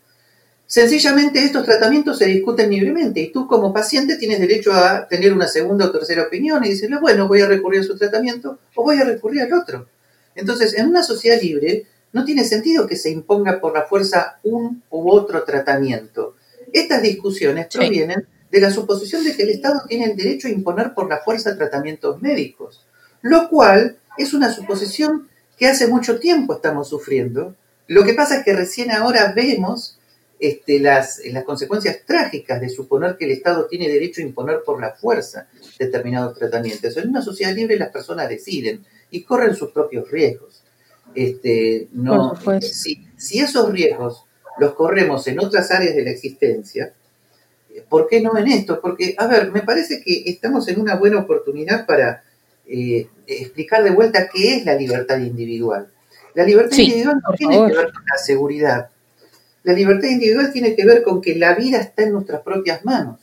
sencillamente 0.67 1.45
estos 1.45 1.65
tratamientos 1.65 2.19
se 2.19 2.27
discuten 2.27 2.71
libremente 2.71 3.21
y 3.21 3.31
tú 3.31 3.47
como 3.47 3.73
paciente 3.73 4.17
tienes 4.17 4.41
derecho 4.41 4.73
a 4.73 5.07
tener 5.07 5.33
una 5.33 5.47
segunda 5.47 5.87
o 5.87 5.93
tercera 5.93 6.23
opinión 6.23 6.65
y 6.65 6.71
decirle, 6.71 6.99
bueno, 6.99 7.29
voy 7.29 7.43
a 7.43 7.47
recurrir 7.47 7.81
a 7.81 7.85
su 7.85 7.97
tratamiento 7.97 8.59
o 8.75 8.83
voy 8.83 8.99
a 8.99 9.05
recurrir 9.05 9.43
al 9.43 9.53
otro. 9.53 9.89
Entonces, 10.35 10.75
en 10.75 10.89
una 10.89 11.03
sociedad 11.03 11.41
libre, 11.41 11.87
no 12.13 12.25
tiene 12.25 12.45
sentido 12.45 12.87
que 12.87 12.97
se 12.97 13.11
imponga 13.11 13.61
por 13.61 13.75
la 13.75 13.83
fuerza 13.83 14.39
un 14.43 14.83
u 14.91 15.11
otro 15.11 15.45
tratamiento. 15.45 16.35
Estas 16.73 17.03
discusiones 17.03 17.69
provienen 17.73 18.27
de 18.57 18.63
la 18.63 18.71
suposición 18.71 19.23
de 19.23 19.37
que 19.37 19.43
el 19.43 19.51
Estado 19.51 19.83
tiene 19.87 20.07
el 20.07 20.17
derecho 20.17 20.49
a 20.49 20.51
imponer 20.51 20.95
por 20.95 21.11
la 21.11 21.19
fuerza 21.19 21.59
tratamientos 21.59 22.23
médicos, 22.23 22.87
lo 23.21 23.51
cual 23.51 23.99
es 24.17 24.33
una 24.33 24.51
suposición 24.51 25.29
que 25.59 25.67
hace 25.67 25.89
mucho 25.89 26.19
tiempo 26.19 26.55
estamos 26.55 26.89
sufriendo. 26.89 27.55
Lo 27.87 28.03
que 28.03 28.15
pasa 28.15 28.39
es 28.39 28.45
que 28.47 28.57
recién 28.57 28.91
ahora 28.91 29.35
vemos 29.37 29.99
este, 30.41 30.81
las, 30.81 31.21
las 31.27 31.45
consecuencias 31.45 31.99
trágicas 32.07 32.59
de 32.63 32.71
suponer 32.71 33.19
que 33.19 33.27
el 33.27 33.33
Estado 33.33 33.67
tiene 33.67 33.91
derecho 33.91 34.23
a 34.23 34.25
imponer 34.25 34.63
por 34.65 34.81
la 34.81 34.93
fuerza 34.95 35.49
determinados 35.79 36.39
tratamientos. 36.39 36.97
En 36.97 37.11
una 37.11 37.21
sociedad 37.21 37.55
libre 37.55 37.79
las 37.79 37.91
personas 37.91 38.27
deciden 38.31 38.87
y 39.11 39.23
corren 39.25 39.55
sus 39.55 39.71
propios 39.71 40.11
riesgos. 40.11 40.63
Este, 41.15 41.89
no, 41.93 42.33
si, 42.63 43.07
si 43.19 43.39
esos 43.39 43.71
riesgos 43.71 44.25
los 44.59 44.73
corremos 44.73 45.27
en 45.27 45.41
otras 45.41 45.71
áreas 45.71 45.95
de 45.95 46.05
la 46.05 46.11
existencia, 46.13 46.95
¿por 47.89 48.09
qué 48.09 48.21
no 48.21 48.37
en 48.37 48.49
esto? 48.49 48.81
Porque, 48.81 49.15
a 49.19 49.27
ver, 49.27 49.53
me 49.53 49.63
parece 49.63 50.03
que 50.03 50.25
estamos 50.27 50.69
en 50.69 50.81
una 50.81 50.97
buena 50.97 51.19
oportunidad 51.19 51.87
para 51.87 52.23
eh, 52.67 53.09
explicar 53.27 53.85
de 53.85 53.91
vuelta 53.91 54.29
qué 54.33 54.57
es 54.57 54.65
la 54.65 54.75
libertad 54.75 55.19
individual. 55.19 55.89
La 56.35 56.45
libertad 56.45 56.77
individual 56.77 57.21
no 57.27 57.35
tiene 57.35 57.57
que 57.57 57.77
ver 57.77 57.93
con 57.93 58.05
la 58.05 58.19
seguridad. 58.19 58.91
La 59.63 59.73
libertad 59.73 60.09
individual 60.09 60.53
tiene 60.53 60.77
que 60.77 60.85
ver 60.85 61.03
con 61.03 61.21
que 61.21 61.35
la 61.35 61.55
vida 61.55 61.79
está 61.79 62.03
en 62.03 62.13
nuestras 62.13 62.43
propias 62.43 62.85
manos. 62.85 63.21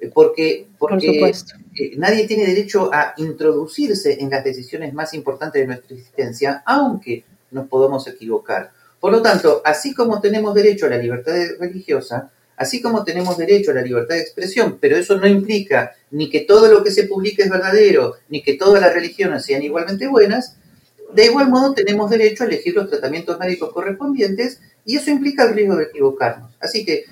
Eh, 0.00 0.10
porque, 0.12 0.68
porque 0.78 1.32
eh, 1.78 1.92
nadie 1.96 2.26
tiene 2.26 2.46
derecho 2.46 2.90
a 2.92 3.14
introducirse 3.16 4.18
en 4.20 4.30
las 4.30 4.44
decisiones 4.44 4.94
más 4.94 5.14
importantes 5.14 5.60
de 5.60 5.66
nuestra 5.66 5.96
existencia, 5.96 6.62
aunque 6.64 7.24
nos 7.50 7.68
podamos 7.68 8.06
equivocar. 8.06 8.70
Por 9.00 9.12
lo 9.12 9.22
tanto, 9.22 9.62
así 9.64 9.94
como 9.94 10.20
tenemos 10.20 10.54
derecho 10.54 10.86
a 10.86 10.90
la 10.90 10.98
libertad 10.98 11.34
religiosa, 11.58 12.30
así 12.58 12.82
como 12.82 13.04
tenemos 13.04 13.38
derecho 13.38 13.70
a 13.70 13.74
la 13.74 13.82
libertad 13.82 14.16
de 14.16 14.20
expresión, 14.20 14.78
pero 14.80 14.96
eso 14.96 15.16
no 15.16 15.26
implica 15.26 15.92
ni 16.10 16.28
que 16.28 16.40
todo 16.40 16.70
lo 16.70 16.82
que 16.82 16.90
se 16.90 17.04
publique 17.04 17.42
es 17.42 17.50
verdadero, 17.50 18.16
ni 18.28 18.42
que 18.42 18.54
todas 18.54 18.82
las 18.82 18.92
religiones 18.92 19.44
sean 19.44 19.62
igualmente 19.62 20.08
buenas, 20.08 20.56
de 21.14 21.26
igual 21.26 21.48
modo 21.48 21.72
tenemos 21.72 22.10
derecho 22.10 22.44
a 22.44 22.46
elegir 22.48 22.74
los 22.74 22.90
tratamientos 22.90 23.38
médicos 23.38 23.72
correspondientes 23.72 24.60
y 24.84 24.96
eso 24.96 25.10
implica 25.10 25.44
el 25.44 25.54
riesgo 25.54 25.76
de 25.76 25.84
equivocarnos. 25.84 26.52
Así 26.60 26.84
que 26.84 27.04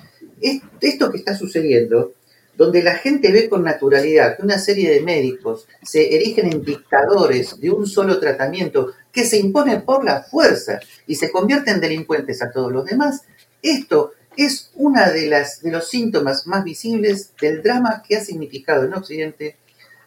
esto 0.81 1.11
que 1.11 1.17
está 1.17 1.35
sucediendo, 1.35 2.13
donde 2.57 2.83
la 2.83 2.95
gente 2.95 3.31
ve 3.31 3.47
con 3.47 3.63
naturalidad 3.63 4.35
que 4.35 4.43
una 4.43 4.59
serie 4.59 4.91
de 4.91 5.01
médicos 5.01 5.67
se 5.83 6.15
erigen 6.15 6.51
en 6.51 6.63
dictadores 6.63 7.59
de 7.59 7.71
un 7.71 7.87
solo 7.87 8.19
tratamiento 8.19 8.93
que 9.11 9.25
se 9.25 9.37
impone 9.37 9.79
por 9.79 10.03
la 10.03 10.23
fuerza 10.23 10.79
y 11.05 11.15
se 11.15 11.31
convierten 11.31 11.75
en 11.75 11.81
delincuentes 11.81 12.41
a 12.41 12.51
todos 12.51 12.71
los 12.71 12.85
demás, 12.85 13.23
esto 13.61 14.13
es 14.37 14.71
una 14.75 15.09
de, 15.09 15.27
las, 15.27 15.61
de 15.61 15.71
los 15.71 15.89
síntomas 15.89 16.47
más 16.47 16.63
visibles 16.63 17.33
del 17.41 17.61
drama 17.63 18.03
que 18.07 18.15
ha 18.15 18.23
significado 18.23 18.85
en 18.85 18.93
Occidente 18.93 19.57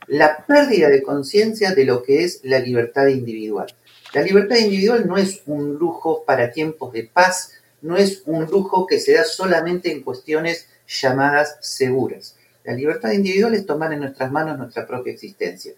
la 0.06 0.44
pérdida 0.46 0.88
de 0.88 1.02
conciencia 1.02 1.74
de 1.74 1.84
lo 1.84 2.02
que 2.02 2.24
es 2.24 2.40
la 2.42 2.58
libertad 2.58 3.06
individual. 3.08 3.72
La 4.12 4.22
libertad 4.22 4.56
individual 4.56 5.06
no 5.06 5.16
es 5.16 5.42
un 5.46 5.74
lujo 5.74 6.24
para 6.24 6.50
tiempos 6.50 6.92
de 6.92 7.04
paz, 7.04 7.52
no 7.82 7.96
es 7.96 8.22
un 8.26 8.46
lujo 8.46 8.86
que 8.86 8.98
se 8.98 9.12
da 9.12 9.24
solamente 9.24 9.92
en 9.92 10.02
cuestiones 10.02 10.66
llamadas 10.88 11.58
seguras. 11.60 12.36
La 12.64 12.72
libertad 12.72 13.12
individual 13.12 13.54
es 13.54 13.66
tomar 13.66 13.92
en 13.92 14.00
nuestras 14.00 14.30
manos 14.30 14.58
nuestra 14.58 14.86
propia 14.86 15.12
existencia. 15.12 15.72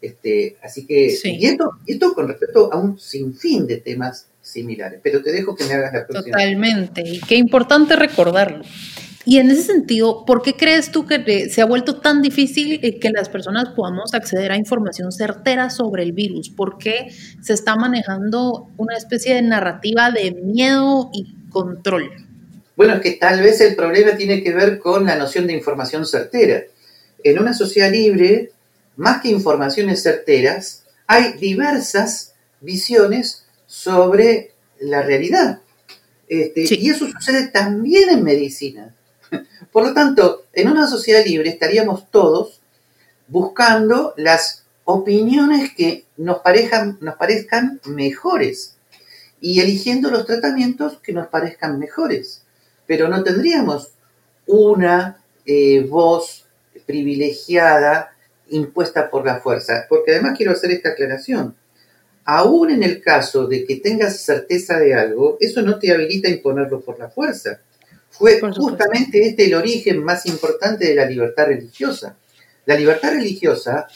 Este, 0.00 0.56
así 0.62 0.86
que, 0.86 1.16
y, 1.24 1.46
esto, 1.46 1.72
esto 1.86 2.14
con 2.14 2.28
respecto 2.28 2.72
a 2.72 2.78
un 2.78 2.98
sinfín 2.98 3.66
de 3.66 3.78
temas 3.78 4.26
similares. 4.48 5.00
Pero 5.02 5.22
te 5.22 5.32
dejo 5.32 5.54
que 5.54 5.64
me 5.64 5.74
hagas 5.74 5.92
la 5.92 6.06
próxima. 6.06 6.36
Totalmente, 6.36 7.02
y 7.04 7.20
qué 7.20 7.36
importante 7.36 7.96
recordarlo. 7.96 8.62
Y 9.28 9.38
en 9.38 9.50
ese 9.50 9.62
sentido, 9.62 10.24
¿por 10.24 10.40
qué 10.40 10.56
crees 10.56 10.90
tú 10.90 11.04
que 11.04 11.50
se 11.50 11.60
ha 11.60 11.66
vuelto 11.66 12.00
tan 12.00 12.22
difícil 12.22 12.80
eh, 12.82 12.98
que 12.98 13.10
las 13.10 13.28
personas 13.28 13.68
podamos 13.76 14.14
acceder 14.14 14.52
a 14.52 14.56
información 14.56 15.12
certera 15.12 15.68
sobre 15.68 16.02
el 16.02 16.12
virus? 16.12 16.48
¿Por 16.48 16.78
qué 16.78 17.12
se 17.42 17.52
está 17.52 17.76
manejando 17.76 18.70
una 18.78 18.96
especie 18.96 19.34
de 19.34 19.42
narrativa 19.42 20.10
de 20.10 20.32
miedo 20.32 21.10
y 21.12 21.34
control? 21.50 22.10
Bueno, 22.74 22.94
es 22.94 23.00
que 23.00 23.10
tal 23.12 23.42
vez 23.42 23.60
el 23.60 23.76
problema 23.76 24.16
tiene 24.16 24.42
que 24.42 24.54
ver 24.54 24.78
con 24.78 25.04
la 25.04 25.16
noción 25.16 25.46
de 25.46 25.52
información 25.52 26.06
certera. 26.06 26.62
En 27.22 27.38
una 27.38 27.52
sociedad 27.52 27.90
libre, 27.90 28.52
más 28.96 29.20
que 29.20 29.28
informaciones 29.28 30.02
certeras, 30.02 30.84
hay 31.06 31.34
diversas 31.34 32.32
visiones 32.62 33.44
sobre 33.68 34.52
la 34.80 35.02
realidad. 35.02 35.60
Este, 36.28 36.66
y 36.74 36.90
eso 36.90 37.06
sucede 37.06 37.48
también 37.48 38.08
en 38.10 38.24
medicina. 38.24 38.94
Por 39.70 39.84
lo 39.84 39.94
tanto, 39.94 40.46
en 40.52 40.68
una 40.68 40.88
sociedad 40.88 41.24
libre 41.24 41.50
estaríamos 41.50 42.10
todos 42.10 42.60
buscando 43.28 44.14
las 44.16 44.64
opiniones 44.84 45.72
que 45.74 46.06
nos, 46.16 46.38
parejan, 46.38 46.98
nos 47.00 47.16
parezcan 47.16 47.80
mejores 47.84 48.76
y 49.40 49.60
eligiendo 49.60 50.10
los 50.10 50.26
tratamientos 50.26 50.98
que 51.02 51.12
nos 51.12 51.28
parezcan 51.28 51.78
mejores. 51.78 52.42
Pero 52.86 53.08
no 53.08 53.22
tendríamos 53.22 53.90
una 54.46 55.22
eh, 55.44 55.86
voz 55.88 56.46
privilegiada 56.86 58.14
impuesta 58.48 59.10
por 59.10 59.26
la 59.26 59.40
fuerza. 59.40 59.84
Porque 59.90 60.12
además 60.12 60.36
quiero 60.36 60.52
hacer 60.52 60.70
esta 60.70 60.90
aclaración. 60.90 61.54
Aún 62.30 62.70
en 62.70 62.82
el 62.82 63.00
caso 63.00 63.46
de 63.46 63.64
que 63.64 63.76
tengas 63.76 64.20
certeza 64.20 64.78
de 64.78 64.92
algo, 64.92 65.38
eso 65.40 65.62
no 65.62 65.78
te 65.78 65.90
habilita 65.90 66.28
a 66.28 66.32
imponerlo 66.32 66.82
por 66.82 66.98
la 66.98 67.08
fuerza. 67.08 67.62
Fue 68.10 68.38
justamente 68.38 69.26
este 69.26 69.46
el 69.46 69.54
origen 69.54 70.04
más 70.04 70.26
importante 70.26 70.86
de 70.88 70.94
la 70.94 71.06
libertad 71.06 71.46
religiosa. 71.46 72.18
La 72.66 72.76
libertad 72.76 73.12
religiosa, 73.12 73.86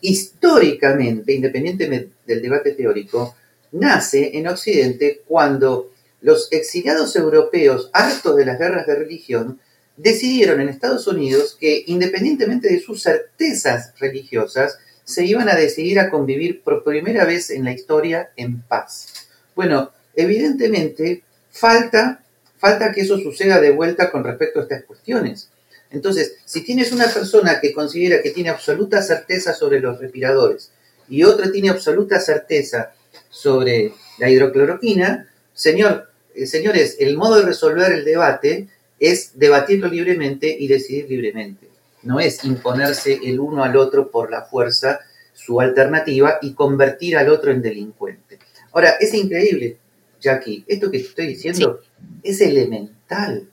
históricamente, 0.00 1.34
independientemente 1.34 2.10
del 2.26 2.42
debate 2.42 2.72
teórico, 2.72 3.36
nace 3.70 4.36
en 4.36 4.48
Occidente 4.48 5.22
cuando 5.28 5.92
los 6.20 6.50
exiliados 6.50 7.14
europeos, 7.14 7.90
hartos 7.92 8.34
de 8.34 8.44
las 8.44 8.58
guerras 8.58 8.88
de 8.88 8.96
religión, 8.96 9.60
decidieron 9.96 10.60
en 10.60 10.68
Estados 10.68 11.06
Unidos 11.06 11.56
que 11.60 11.84
independientemente 11.86 12.72
de 12.72 12.80
sus 12.80 13.04
certezas 13.04 13.92
religiosas, 14.00 14.78
se 15.04 15.24
iban 15.24 15.48
a 15.48 15.56
decidir 15.56 15.98
a 15.98 16.10
convivir 16.10 16.62
por 16.62 16.84
primera 16.84 17.24
vez 17.24 17.50
en 17.50 17.64
la 17.64 17.72
historia 17.72 18.30
en 18.36 18.62
paz. 18.62 19.28
Bueno, 19.54 19.90
evidentemente 20.14 21.22
falta, 21.50 22.22
falta 22.58 22.92
que 22.92 23.02
eso 23.02 23.18
suceda 23.18 23.60
de 23.60 23.70
vuelta 23.70 24.10
con 24.10 24.24
respecto 24.24 24.60
a 24.60 24.62
estas 24.62 24.84
cuestiones. 24.84 25.48
Entonces, 25.90 26.36
si 26.44 26.62
tienes 26.62 26.92
una 26.92 27.06
persona 27.06 27.60
que 27.60 27.72
considera 27.72 28.22
que 28.22 28.30
tiene 28.30 28.50
absoluta 28.50 29.02
certeza 29.02 29.52
sobre 29.52 29.80
los 29.80 29.98
respiradores 29.98 30.70
y 31.08 31.24
otra 31.24 31.52
tiene 31.52 31.68
absoluta 31.68 32.18
certeza 32.18 32.92
sobre 33.28 33.92
la 34.18 34.30
hidrocloroquina, 34.30 35.28
señor, 35.52 36.08
eh, 36.34 36.46
señores, 36.46 36.96
el 36.98 37.16
modo 37.16 37.36
de 37.36 37.46
resolver 37.46 37.92
el 37.92 38.04
debate 38.04 38.68
es 38.98 39.38
debatirlo 39.38 39.88
libremente 39.88 40.56
y 40.58 40.68
decidir 40.68 41.10
libremente. 41.10 41.71
No 42.02 42.20
es 42.20 42.44
imponerse 42.44 43.20
el 43.24 43.40
uno 43.40 43.64
al 43.64 43.76
otro 43.76 44.10
por 44.10 44.30
la 44.30 44.42
fuerza 44.42 45.00
su 45.34 45.60
alternativa 45.60 46.38
y 46.42 46.54
convertir 46.54 47.16
al 47.16 47.28
otro 47.28 47.50
en 47.50 47.62
delincuente. 47.62 48.38
Ahora, 48.72 48.96
es 49.00 49.12
increíble, 49.14 49.78
Jackie, 50.20 50.64
esto 50.66 50.90
que 50.90 50.98
estoy 50.98 51.26
diciendo 51.28 51.80
es 52.22 52.40
elemental. 52.40 53.48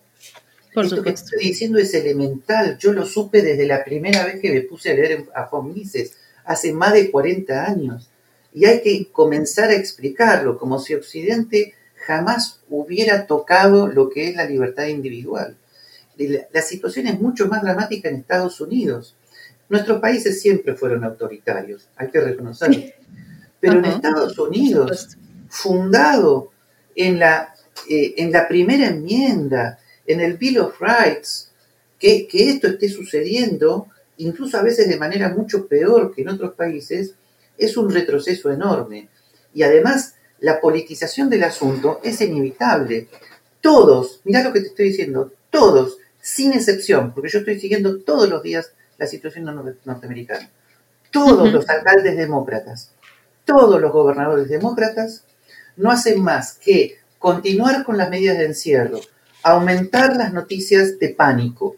esto 0.75 1.03
que 1.03 1.10
estoy 1.10 1.39
diciendo 1.46 1.79
es 1.79 1.94
elemental. 1.94 2.77
Yo 2.77 2.94
lo 2.94 3.06
supe 3.06 3.41
desde 3.41 3.65
la 3.65 3.84
primera 3.84 4.25
vez 4.25 4.39
que 4.39 4.51
me 4.51 4.62
puse 4.62 4.91
a 4.91 4.94
leer 4.94 5.25
a 5.36 5.46
Juan 5.46 5.74
Mises, 5.74 6.13
hace 6.46 6.72
más 6.74 6.94
de 6.94 7.12
40 7.12 7.65
años. 7.65 8.10
Y 8.53 8.65
hay 8.65 8.82
que 8.82 9.08
comenzar 9.12 9.70
a 9.70 9.75
explicarlo, 9.75 10.58
como 10.58 10.79
si 10.79 10.96
Occidente 10.96 11.74
jamás 11.96 12.62
hubiera 12.70 13.27
tocado 13.27 13.88
lo 13.88 14.10
que 14.10 14.29
es 14.29 14.36
la 14.36 14.46
libertad 14.46 14.88
individual. 14.88 15.58
La, 16.19 16.61
situación 16.61 17.07
es 17.07 17.19
mucho 17.19 17.47
más 17.47 17.61
dramática 17.61 18.09
en 18.09 18.17
Estados 18.17 18.59
Unidos. 18.59 19.15
Nuestros 19.69 20.01
países 20.01 20.41
siempre 20.41 20.75
fueron 20.75 21.03
autoritarios, 21.03 21.88
hay 21.95 22.09
que 22.09 22.19
reconocerlo. 22.19 22.83
Pero 23.59 23.79
en 23.79 23.85
Estados 23.85 24.38
Unidos, 24.38 25.17
fundado 25.47 26.51
en 26.95 27.19
la, 27.19 27.53
eh, 27.89 28.15
en 28.17 28.31
la 28.31 28.47
primera 28.47 28.88
enmienda, 28.88 29.79
en 30.05 30.19
el 30.19 30.38
Bill 30.38 30.59
of 30.59 30.81
Rights, 30.81 31.51
que, 31.99 32.27
que 32.27 32.49
esto 32.49 32.67
esté 32.67 32.89
sucediendo, 32.89 33.88
incluso 34.17 34.57
a 34.57 34.63
veces 34.63 34.89
de 34.89 34.97
manera 34.97 35.29
mucho 35.29 35.67
peor 35.67 36.13
que 36.13 36.23
en 36.23 36.29
otros 36.29 36.53
países, 36.55 37.13
es 37.57 37.77
un 37.77 37.91
retroceso 37.91 38.51
enorme. 38.51 39.09
Y 39.53 39.63
además 39.63 40.15
la 40.39 40.59
politización 40.59 41.29
del 41.29 41.43
asunto 41.43 41.99
es 42.03 42.19
inevitable. 42.21 43.07
Todos, 43.61 44.21
mirá 44.23 44.43
lo 44.43 44.53
que 44.53 44.61
te 44.61 44.67
estoy 44.67 44.89
diciendo, 44.89 45.33
todos, 45.49 45.99
sin 46.29 46.53
excepción, 46.53 47.13
porque 47.13 47.29
yo 47.29 47.39
estoy 47.39 47.59
siguiendo 47.59 48.00
todos 48.00 48.29
los 48.29 48.44
días 48.44 48.72
la 48.98 49.07
situación 49.07 49.46
norteamericana, 49.85 50.50
todos 51.11 51.51
los 51.51 51.68
alcaldes 51.70 52.18
demócratas, 52.18 52.92
todos 53.46 53.79
los 53.81 53.92
gobernadores 53.92 54.50
demócratas 54.50 55.24
no 55.77 55.92
hacen 55.92 56.22
más 56.22 56.53
que 56.53 57.00
continuar 57.18 57.83
con 57.83 57.98
las 57.98 58.09
medidas 58.09 58.37
de 58.37 58.46
encierro, 58.46 59.00
aumentar 59.44 60.15
las 60.15 60.33
noticias 60.33 61.00
de 61.00 61.09
pánico, 61.09 61.75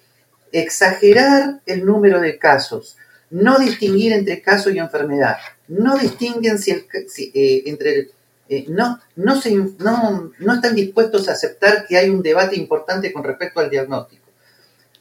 exagerar 0.52 1.62
el 1.66 1.86
número 1.86 2.20
de 2.20 2.38
casos, 2.38 2.98
no 3.30 3.58
distinguir 3.60 4.12
entre 4.14 4.42
caso 4.42 4.70
y 4.70 4.80
enfermedad, 4.80 5.38
no 5.68 5.98
distinguen 5.98 6.58
si 6.60 6.72
eh, 6.72 7.64
entre 7.66 7.96
el 7.96 8.12
eh, 8.54 8.66
no, 8.68 9.00
no, 9.16 9.40
se, 9.40 9.56
no, 9.56 10.34
no, 10.38 10.54
están 10.54 10.76
dispuestos 10.76 11.30
a 11.30 11.32
aceptar 11.32 11.86
que 11.88 11.96
hay 11.96 12.10
un 12.10 12.22
debate 12.22 12.58
importante 12.58 13.14
con 13.14 13.24
respecto 13.24 13.62
al 13.62 13.70
diagnóstico. 13.70 14.21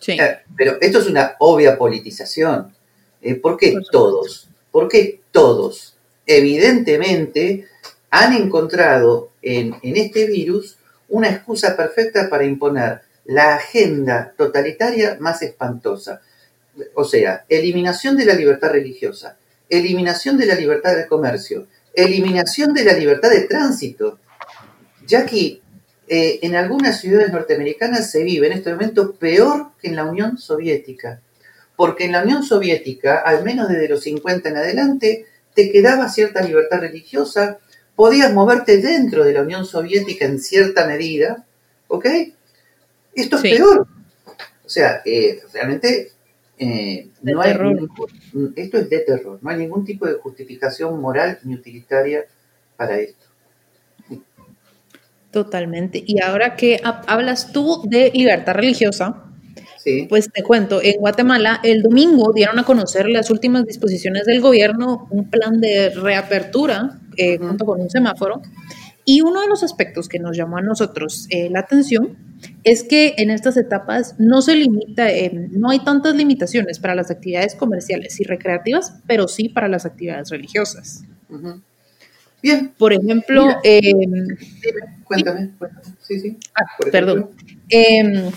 Eh, 0.06 0.38
pero 0.56 0.78
esto 0.80 0.98
es 0.98 1.06
una 1.06 1.36
obvia 1.38 1.76
politización. 1.76 2.74
Eh, 3.22 3.34
¿Por 3.34 3.56
qué 3.56 3.76
todos? 3.90 4.48
¿Por 4.70 4.88
qué 4.88 5.20
todos? 5.30 5.96
Evidentemente 6.26 7.68
han 8.10 8.34
encontrado 8.34 9.30
en, 9.42 9.76
en 9.82 9.96
este 9.96 10.26
virus 10.26 10.76
una 11.08 11.28
excusa 11.28 11.76
perfecta 11.76 12.28
para 12.30 12.44
imponer 12.44 13.00
la 13.24 13.56
agenda 13.56 14.32
totalitaria 14.36 15.16
más 15.20 15.42
espantosa. 15.42 16.20
O 16.94 17.04
sea, 17.04 17.44
eliminación 17.48 18.16
de 18.16 18.24
la 18.24 18.34
libertad 18.34 18.70
religiosa, 18.70 19.36
eliminación 19.68 20.38
de 20.38 20.46
la 20.46 20.54
libertad 20.54 20.96
de 20.96 21.06
comercio, 21.06 21.66
eliminación 21.94 22.72
de 22.72 22.84
la 22.84 22.92
libertad 22.92 23.30
de 23.30 23.42
tránsito, 23.42 24.18
ya 25.06 25.26
que 25.26 25.60
eh, 26.12 26.40
en 26.42 26.56
algunas 26.56 27.00
ciudades 27.00 27.30
norteamericanas 27.30 28.10
se 28.10 28.24
vive 28.24 28.48
en 28.48 28.54
este 28.54 28.72
momento 28.72 29.14
peor 29.14 29.70
que 29.80 29.86
en 29.86 29.94
la 29.94 30.02
Unión 30.02 30.38
Soviética, 30.38 31.20
porque 31.76 32.06
en 32.06 32.10
la 32.10 32.24
Unión 32.24 32.42
Soviética, 32.42 33.18
al 33.18 33.44
menos 33.44 33.68
desde 33.68 33.88
los 33.88 34.02
50 34.02 34.48
en 34.48 34.56
adelante, 34.56 35.26
te 35.54 35.70
quedaba 35.70 36.08
cierta 36.08 36.42
libertad 36.42 36.80
religiosa, 36.80 37.58
podías 37.94 38.34
moverte 38.34 38.78
dentro 38.78 39.22
de 39.22 39.34
la 39.34 39.42
Unión 39.42 39.64
Soviética 39.64 40.24
en 40.24 40.40
cierta 40.40 40.84
medida, 40.84 41.46
¿ok? 41.86 42.06
Esto 43.14 43.36
es 43.36 43.42
peor. 43.42 43.86
O 44.64 44.68
sea, 44.68 45.02
eh, 45.04 45.40
realmente 45.52 46.10
eh, 46.58 47.08
no 47.22 47.40
hay 47.40 47.52
esto 48.56 48.78
es 48.78 48.90
de 48.90 48.98
terror, 48.98 49.38
no 49.40 49.48
hay 49.48 49.58
ningún 49.58 49.84
tipo 49.84 50.06
de 50.06 50.14
justificación 50.14 51.00
moral 51.00 51.38
ni 51.44 51.54
utilitaria 51.54 52.24
para 52.76 52.98
esto. 52.98 53.26
Totalmente. 55.30 56.02
Y 56.04 56.20
ahora 56.22 56.56
que 56.56 56.80
hablas 56.82 57.52
tú 57.52 57.82
de 57.88 58.10
libertad 58.12 58.54
religiosa, 58.54 59.24
pues 60.08 60.30
te 60.30 60.42
cuento, 60.42 60.80
en 60.82 61.00
Guatemala 61.00 61.60
el 61.62 61.82
domingo 61.82 62.32
dieron 62.34 62.58
a 62.58 62.64
conocer 62.64 63.08
las 63.08 63.30
últimas 63.30 63.64
disposiciones 63.64 64.26
del 64.26 64.40
gobierno, 64.40 65.06
un 65.10 65.30
plan 65.30 65.60
de 65.60 65.90
reapertura 65.90 66.98
eh, 67.16 67.38
junto 67.38 67.64
con 67.64 67.80
un 67.80 67.88
semáforo, 67.88 68.42
y 69.04 69.22
uno 69.22 69.40
de 69.40 69.48
los 69.48 69.62
aspectos 69.62 70.08
que 70.08 70.18
nos 70.18 70.36
llamó 70.36 70.58
a 70.58 70.62
nosotros 70.62 71.26
eh, 71.30 71.48
la 71.50 71.60
atención 71.60 72.16
es 72.62 72.84
que 72.84 73.14
en 73.16 73.30
estas 73.30 73.56
etapas 73.56 74.14
no 74.18 74.42
se 74.42 74.54
limita, 74.54 75.08
no 75.52 75.70
hay 75.70 75.80
tantas 75.80 76.14
limitaciones 76.14 76.78
para 76.78 76.94
las 76.94 77.10
actividades 77.10 77.54
comerciales 77.54 78.20
y 78.20 78.24
recreativas, 78.24 78.94
pero 79.06 79.28
sí 79.28 79.48
para 79.48 79.68
las 79.68 79.86
actividades 79.86 80.30
religiosas. 80.30 81.04
Bien. 82.42 82.72
Por 82.76 82.92
ejemplo, 82.92 83.46
em, 83.62 84.36
cuéntame, 85.04 85.50
cuéntame. 85.58 85.82
Sí, 86.00 86.20
sí. 86.20 86.38
Ah, 86.54 86.64
perdón. 86.90 87.30
Em, 87.68 88.30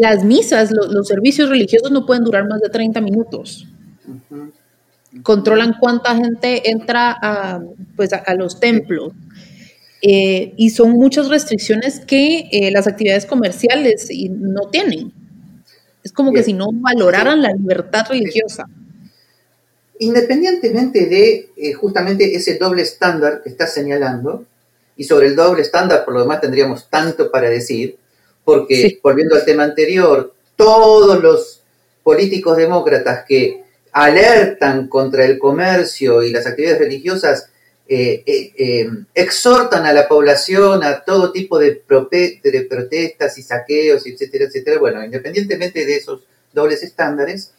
las 0.00 0.24
misas, 0.24 0.70
los 0.70 1.08
servicios 1.08 1.48
religiosos 1.48 1.90
no 1.90 2.06
pueden 2.06 2.24
durar 2.24 2.48
más 2.48 2.60
de 2.60 2.68
30 2.68 3.00
minutos. 3.00 3.66
Controlan 5.22 5.74
cuánta 5.80 6.14
gente 6.14 6.70
entra 6.70 7.16
a, 7.20 7.60
pues, 7.96 8.12
a 8.12 8.34
los 8.34 8.60
templos. 8.60 9.12
Eh, 10.02 10.54
y 10.56 10.70
son 10.70 10.92
muchas 10.92 11.28
restricciones 11.28 12.00
que 12.00 12.48
eh, 12.52 12.70
las 12.70 12.86
actividades 12.86 13.26
comerciales 13.26 14.08
no 14.30 14.68
tienen. 14.70 15.12
Es 16.02 16.12
como 16.12 16.32
que 16.32 16.42
si 16.42 16.54
no 16.54 16.68
valoraran 16.72 17.42
la 17.42 17.52
libertad 17.52 18.06
religiosa. 18.08 18.66
Independientemente 20.00 21.06
de 21.06 21.50
eh, 21.56 21.72
justamente 21.72 22.34
ese 22.34 22.58
doble 22.58 22.82
estándar 22.82 23.42
que 23.42 23.50
estás 23.50 23.72
señalando, 23.72 24.44
y 24.96 25.04
sobre 25.04 25.28
el 25.28 25.36
doble 25.36 25.62
estándar 25.62 26.04
por 26.04 26.12
lo 26.12 26.20
demás 26.20 26.42
tendríamos 26.42 26.90
tanto 26.90 27.30
para 27.30 27.48
decir, 27.48 27.96
porque 28.44 28.98
volviendo 29.02 29.34
al 29.34 29.44
tema 29.44 29.64
anterior, 29.64 30.34
todos 30.56 31.22
los 31.22 31.62
políticos 32.02 32.56
demócratas 32.56 33.24
que 33.26 33.62
alertan 33.92 34.88
contra 34.88 35.24
el 35.24 35.38
comercio 35.38 36.22
y 36.22 36.30
las 36.30 36.46
actividades 36.46 36.80
religiosas 36.80 37.50
eh, 37.92 38.22
eh, 38.24 38.52
eh, 38.56 38.88
exhortan 39.14 39.84
a 39.84 39.92
la 39.92 40.06
población 40.06 40.84
a 40.84 41.02
todo 41.02 41.32
tipo 41.32 41.58
de, 41.58 41.82
protestas 42.68 43.36
y 43.36 43.42
saqueos, 43.42 44.06
etcétera, 44.06 44.44
etcétera. 44.44 44.78
Bueno, 44.78 45.04
independientemente 45.04 45.84
de 45.84 45.96
esos 45.96 46.22
dobles 46.52 46.84
estándares, 46.84 47.52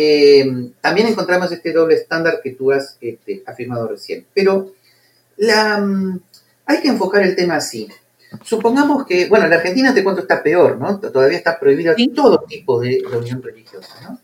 eh, 0.00 0.70
también 0.80 1.08
encontramos 1.08 1.50
este 1.50 1.72
doble 1.72 1.96
estándar 1.96 2.38
que 2.40 2.52
tú 2.52 2.70
has 2.70 2.96
este, 3.00 3.42
afirmado 3.44 3.88
recién. 3.88 4.24
Pero 4.32 4.70
la, 5.38 5.78
mm, 5.78 6.20
hay 6.66 6.80
que 6.80 6.86
enfocar 6.86 7.24
el 7.24 7.34
tema 7.34 7.56
así. 7.56 7.88
Supongamos 8.44 9.04
que, 9.04 9.26
bueno, 9.28 9.46
en 9.46 9.50
la 9.50 9.56
Argentina 9.56 9.92
te 9.92 10.04
cuento 10.04 10.22
está 10.22 10.40
peor, 10.40 10.78
¿no? 10.78 11.00
Todavía 11.00 11.36
está 11.36 11.58
prohibida 11.58 11.96
todo 12.14 12.44
tipo 12.48 12.78
de 12.80 13.02
reunión 13.10 13.42
religiosa, 13.42 13.94
¿no? 14.08 14.20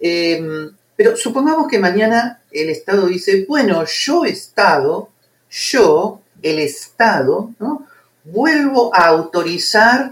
Eh, 0.00 0.72
pero 0.96 1.16
supongamos 1.16 1.68
que 1.68 1.78
mañana 1.78 2.42
el 2.50 2.68
Estado 2.68 3.06
dice, 3.06 3.44
bueno, 3.48 3.84
yo 3.84 4.24
Estado, 4.24 5.10
yo, 5.48 6.20
el 6.42 6.58
Estado, 6.58 7.54
¿no? 7.60 7.86
Vuelvo 8.24 8.92
a 8.92 9.06
autorizar 9.06 10.10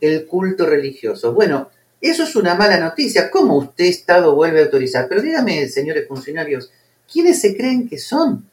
el 0.00 0.26
culto 0.26 0.64
religioso. 0.64 1.34
Bueno, 1.34 1.68
eso 2.10 2.24
es 2.24 2.36
una 2.36 2.54
mala 2.54 2.78
noticia. 2.78 3.30
¿Cómo 3.30 3.56
usted, 3.56 3.84
Estado, 3.84 4.34
vuelve 4.34 4.60
a 4.60 4.64
autorizar? 4.64 5.06
Pero 5.08 5.22
dígame, 5.22 5.68
señores 5.68 6.06
funcionarios, 6.06 6.70
¿quiénes 7.10 7.40
se 7.40 7.56
creen 7.56 7.88
que 7.88 7.98
son? 7.98 8.48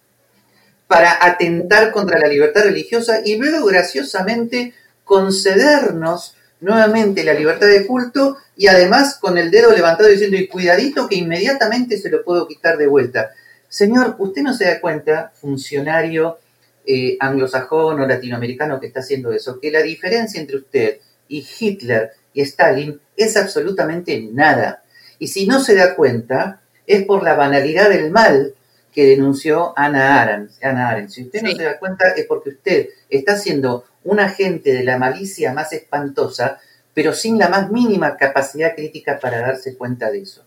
para 0.91 1.25
atentar 1.25 1.93
contra 1.93 2.19
la 2.19 2.27
libertad 2.27 2.63
religiosa 2.63 3.21
y 3.23 3.37
luego 3.37 3.65
graciosamente 3.65 4.73
concedernos 5.05 6.35
nuevamente 6.59 7.23
la 7.23 7.33
libertad 7.33 7.67
de 7.67 7.87
culto 7.87 8.35
y 8.57 8.67
además 8.67 9.17
con 9.17 9.37
el 9.37 9.51
dedo 9.51 9.71
levantado 9.71 10.09
diciendo 10.09 10.35
y 10.35 10.49
cuidadito 10.49 11.07
que 11.07 11.15
inmediatamente 11.15 11.97
se 11.97 12.09
lo 12.09 12.25
puedo 12.25 12.45
quitar 12.45 12.77
de 12.77 12.87
vuelta. 12.87 13.31
Señor, 13.69 14.17
usted 14.19 14.41
no 14.41 14.53
se 14.53 14.65
da 14.65 14.81
cuenta, 14.81 15.31
funcionario 15.33 16.39
eh, 16.85 17.15
anglosajón 17.21 18.01
o 18.01 18.05
latinoamericano 18.05 18.81
que 18.81 18.87
está 18.87 18.99
haciendo 18.99 19.31
eso, 19.31 19.61
que 19.61 19.71
la 19.71 19.81
diferencia 19.81 20.41
entre 20.41 20.57
usted 20.57 20.97
y 21.29 21.47
Hitler 21.57 22.11
y 22.33 22.41
Stalin 22.41 22.99
es 23.15 23.37
absolutamente 23.37 24.29
nada. 24.31 24.83
Y 25.19 25.27
si 25.27 25.45
no 25.45 25.59
se 25.59 25.75
da 25.75 25.95
cuenta, 25.95 26.61
es 26.87 27.05
por 27.05 27.23
la 27.23 27.35
banalidad 27.35 27.89
del 27.89 28.11
mal 28.11 28.55
que 28.93 29.05
denunció 29.05 29.73
Ana 29.77 30.21
Arendt. 30.21 30.51
Ana 30.63 31.07
Si 31.07 31.23
usted 31.23 31.41
no 31.41 31.51
se 31.51 31.63
da 31.63 31.79
cuenta 31.79 32.09
es 32.15 32.25
porque 32.25 32.49
usted 32.49 32.89
está 33.09 33.37
siendo 33.37 33.85
un 34.03 34.19
agente 34.19 34.73
de 34.73 34.83
la 34.83 34.97
malicia 34.97 35.53
más 35.53 35.71
espantosa, 35.73 36.59
pero 36.93 37.13
sin 37.13 37.37
la 37.37 37.49
más 37.49 37.71
mínima 37.71 38.17
capacidad 38.17 38.75
crítica 38.75 39.19
para 39.19 39.39
darse 39.39 39.77
cuenta 39.77 40.11
de 40.11 40.21
eso. 40.21 40.43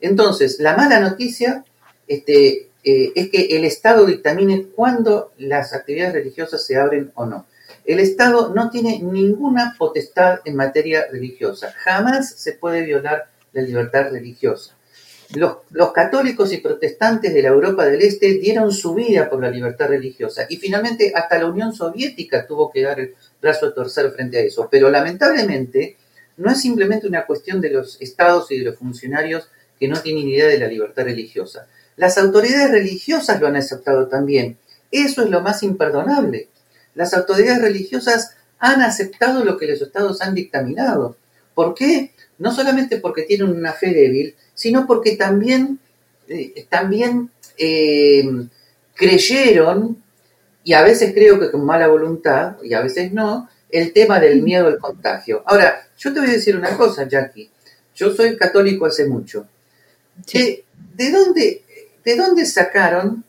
Entonces, 0.00 0.60
la 0.60 0.76
mala 0.76 1.00
noticia 1.00 1.64
este, 2.06 2.68
eh, 2.84 3.12
es 3.14 3.30
que 3.30 3.56
el 3.56 3.64
Estado 3.64 4.06
dictamine 4.06 4.66
cuándo 4.74 5.32
las 5.38 5.74
actividades 5.74 6.14
religiosas 6.14 6.64
se 6.64 6.76
abren 6.76 7.10
o 7.14 7.26
no. 7.26 7.46
El 7.88 8.00
Estado 8.00 8.52
no 8.54 8.68
tiene 8.68 9.00
ninguna 9.02 9.74
potestad 9.78 10.40
en 10.44 10.56
materia 10.56 11.06
religiosa. 11.10 11.72
Jamás 11.74 12.34
se 12.36 12.52
puede 12.52 12.82
violar 12.82 13.30
la 13.54 13.62
libertad 13.62 14.10
religiosa. 14.10 14.76
Los, 15.34 15.92
católicos 15.94 16.52
y 16.52 16.58
protestantes 16.58 17.32
de 17.32 17.40
la 17.40 17.48
Europa 17.48 17.86
del 17.86 18.02
Este 18.02 18.34
dieron 18.34 18.72
su 18.72 18.94
vida 18.94 19.30
por 19.30 19.40
la 19.40 19.50
libertad 19.50 19.88
religiosa 19.88 20.44
y 20.50 20.58
finalmente 20.58 21.12
hasta 21.14 21.38
la 21.38 21.46
Unión 21.46 21.72
Soviética 21.72 22.46
tuvo 22.46 22.70
que 22.70 22.82
dar 22.82 23.00
el 23.00 23.14
brazo 23.40 23.68
a 23.68 23.74
torcer 23.74 24.10
frente 24.10 24.36
a 24.36 24.42
eso. 24.42 24.68
Pero 24.70 24.90
lamentablemente 24.90 25.96
no 26.36 26.50
es 26.50 26.60
simplemente 26.60 27.08
una 27.08 27.24
cuestión 27.24 27.58
de 27.62 27.70
los 27.70 27.98
estados 28.02 28.52
y 28.52 28.58
de 28.58 28.66
los 28.66 28.76
funcionarios 28.76 29.48
que 29.80 29.88
no 29.88 29.98
tienen 29.98 30.28
idea 30.28 30.46
de 30.46 30.58
la 30.58 30.68
libertad 30.68 31.04
religiosa. 31.04 31.68
Las 31.96 32.18
autoridades 32.18 32.70
religiosas 32.70 33.40
lo 33.40 33.46
han 33.46 33.56
aceptado 33.56 34.08
también. 34.08 34.58
Eso 34.90 35.22
es 35.22 35.30
lo 35.30 35.40
más 35.40 35.62
imperdonable. 35.62 36.50
Las 36.98 37.14
autoridades 37.14 37.62
religiosas 37.62 38.34
han 38.58 38.82
aceptado 38.82 39.44
lo 39.44 39.56
que 39.56 39.68
los 39.68 39.80
estados 39.80 40.20
han 40.20 40.34
dictaminado. 40.34 41.16
¿Por 41.54 41.72
qué? 41.72 42.10
No 42.38 42.52
solamente 42.52 42.96
porque 42.96 43.22
tienen 43.22 43.50
una 43.50 43.72
fe 43.72 43.92
débil, 43.92 44.34
sino 44.52 44.84
porque 44.84 45.14
también, 45.14 45.78
eh, 46.26 46.66
también 46.68 47.30
eh, 47.56 48.24
creyeron, 48.96 50.02
y 50.64 50.72
a 50.72 50.82
veces 50.82 51.14
creo 51.14 51.38
que 51.38 51.52
con 51.52 51.64
mala 51.64 51.86
voluntad, 51.86 52.56
y 52.64 52.74
a 52.74 52.80
veces 52.80 53.12
no, 53.12 53.48
el 53.70 53.92
tema 53.92 54.18
del 54.18 54.42
miedo 54.42 54.66
al 54.66 54.80
contagio. 54.80 55.44
Ahora, 55.46 55.86
yo 55.96 56.12
te 56.12 56.18
voy 56.18 56.30
a 56.30 56.32
decir 56.32 56.56
una 56.56 56.76
cosa, 56.76 57.06
Jackie. 57.06 57.48
Yo 57.94 58.12
soy 58.12 58.36
católico 58.36 58.86
hace 58.86 59.06
mucho. 59.06 59.46
¿De, 60.32 60.64
dónde, 61.12 61.62
¿De 62.04 62.16
dónde 62.16 62.44
sacaron 62.44 63.22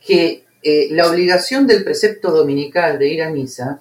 que 0.00 0.44
eh, 0.62 0.88
la 0.90 1.08
obligación 1.08 1.66
del 1.66 1.84
precepto 1.84 2.30
dominical 2.30 2.98
de 2.98 3.08
ir 3.08 3.22
a 3.22 3.30
misa 3.30 3.80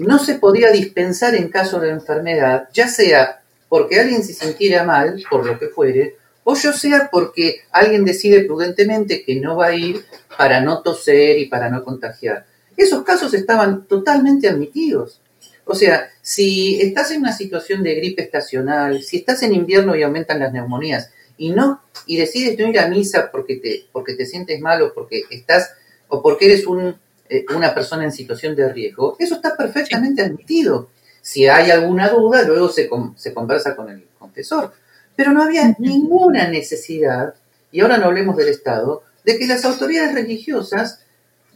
no 0.00 0.18
se 0.18 0.36
podía 0.36 0.70
dispensar 0.70 1.34
en 1.34 1.50
caso 1.50 1.78
de 1.78 1.90
enfermedad, 1.90 2.70
ya 2.72 2.88
sea 2.88 3.42
porque 3.68 4.00
alguien 4.00 4.24
se 4.24 4.32
sintiera 4.32 4.82
mal, 4.82 5.22
por 5.30 5.44
lo 5.44 5.58
que 5.58 5.68
fuere, 5.68 6.16
o 6.44 6.54
yo 6.54 6.72
sea 6.72 7.10
porque 7.12 7.60
alguien 7.70 8.06
decide 8.06 8.44
prudentemente 8.44 9.22
que 9.22 9.36
no 9.36 9.56
va 9.56 9.66
a 9.66 9.76
ir 9.76 10.04
para 10.38 10.62
no 10.62 10.80
toser 10.80 11.38
y 11.38 11.46
para 11.46 11.68
no 11.68 11.84
contagiar. 11.84 12.46
Esos 12.74 13.02
casos 13.02 13.34
estaban 13.34 13.84
totalmente 13.86 14.48
admitidos. 14.48 15.20
O 15.66 15.74
sea, 15.74 16.08
si 16.22 16.80
estás 16.80 17.10
en 17.10 17.20
una 17.20 17.32
situación 17.32 17.82
de 17.82 17.96
gripe 17.96 18.22
estacional, 18.22 19.02
si 19.02 19.18
estás 19.18 19.42
en 19.42 19.52
invierno 19.52 19.94
y 19.94 20.02
aumentan 20.02 20.38
las 20.38 20.52
neumonías 20.52 21.10
y 21.36 21.50
no 21.50 21.82
y 22.06 22.16
decides 22.16 22.58
no 22.58 22.66
ir 22.68 22.78
a 22.78 22.88
misa 22.88 23.30
porque 23.30 23.56
te 23.56 23.84
porque 23.92 24.14
te 24.14 24.24
sientes 24.24 24.58
mal 24.60 24.80
o 24.80 24.94
porque 24.94 25.24
estás 25.28 25.72
o 26.08 26.22
porque 26.22 26.46
eres 26.46 26.66
un, 26.66 26.96
eh, 27.28 27.44
una 27.54 27.74
persona 27.74 28.04
en 28.04 28.12
situación 28.12 28.56
de 28.56 28.72
riesgo, 28.72 29.16
eso 29.18 29.36
está 29.36 29.56
perfectamente 29.56 30.22
admitido. 30.22 30.90
Si 31.20 31.46
hay 31.46 31.70
alguna 31.70 32.08
duda, 32.08 32.42
luego 32.42 32.68
se, 32.68 32.88
se 33.16 33.34
conversa 33.34 33.76
con 33.76 33.90
el 33.90 34.06
confesor. 34.18 34.72
Pero 35.14 35.32
no 35.32 35.42
había 35.42 35.74
ninguna 35.78 36.48
necesidad, 36.48 37.34
y 37.70 37.80
ahora 37.80 37.98
no 37.98 38.06
hablemos 38.06 38.36
del 38.36 38.48
Estado, 38.48 39.02
de 39.24 39.38
que 39.38 39.46
las 39.46 39.64
autoridades 39.64 40.14
religiosas 40.14 41.00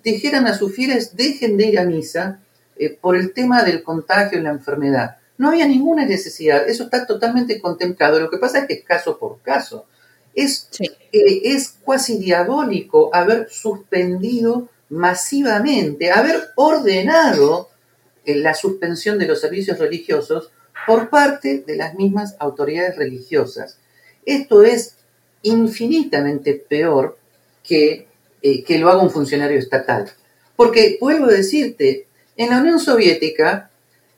dijeran 0.05 0.47
a 0.47 0.55
sus 0.55 0.75
fieles 0.75 1.17
dejen 1.17 1.57
de 1.57 1.69
ir 1.69 1.79
a 1.79 1.85
misa 1.85 2.41
eh, 2.77 2.91
por 3.01 3.17
el 3.17 3.33
tema 3.33 3.63
del 3.63 3.83
contagio 3.83 4.39
y 4.39 4.43
la 4.43 4.51
enfermedad. 4.51 5.17
No 5.39 5.49
había 5.49 5.67
ninguna 5.67 6.05
necesidad, 6.05 6.69
eso 6.69 6.85
está 6.85 7.07
totalmente 7.07 7.61
contemplado. 7.61 8.21
Lo 8.21 8.31
que 8.31 8.39
pasa 8.39 8.59
es 8.59 8.67
que 8.67 8.75
es 8.75 8.85
caso 8.85 9.19
por 9.19 9.41
caso. 9.41 9.87
Es, 10.35 10.69
eh, 10.81 11.43
es 11.45 11.77
cuasi 11.83 12.19
diabólico 12.19 13.11
haber 13.15 13.49
suspendido 13.51 14.69
masivamente, 14.89 16.11
haber 16.11 16.51
ordenado 16.57 17.69
la 18.25 18.55
suspensión 18.55 19.19
de 19.19 19.27
los 19.27 19.41
servicios 19.41 19.79
religiosos 19.79 20.51
por 20.87 21.11
parte 21.11 21.65
de 21.67 21.77
las 21.77 21.95
mismas 21.95 22.37
autoridades 22.39 22.97
religiosas. 22.97 23.79
Esto 24.25 24.63
es 24.63 24.97
infinitamente 25.43 26.55
peor 26.55 27.19
que 27.65 28.07
eh, 28.45 28.65
que 28.65 28.79
lo 28.79 28.91
haga 28.91 29.03
un 29.03 29.11
funcionario 29.11 29.57
estatal. 29.57 30.11
Porque, 30.57 30.99
vuelvo 31.01 31.27
a 31.27 31.33
decirte, 31.33 32.09
en 32.37 32.51
la 32.51 32.59
Unión 32.59 32.81
Soviética 32.81 33.71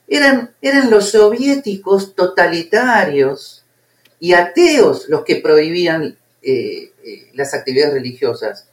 eran, 0.07 0.55
eran 0.63 0.89
los 0.89 1.11
soviéticos 1.11 2.15
totalitarios 2.15 3.64
y 4.19 4.33
ateos 4.33 5.07
los 5.09 5.23
que 5.23 5.37
prohibían 5.37 6.17
eh, 6.41 6.91
eh, 7.03 7.29
las 7.33 7.53
actividades 7.53 7.93
religiosas. 7.93 8.67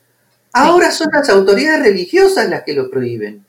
Ahora 0.53 0.91
son 0.91 1.09
las 1.13 1.29
autoridades 1.31 1.83
religiosas 1.83 2.49
las 2.49 2.63
que 2.63 2.75
lo 2.75 2.91
prohíben. 2.91 3.45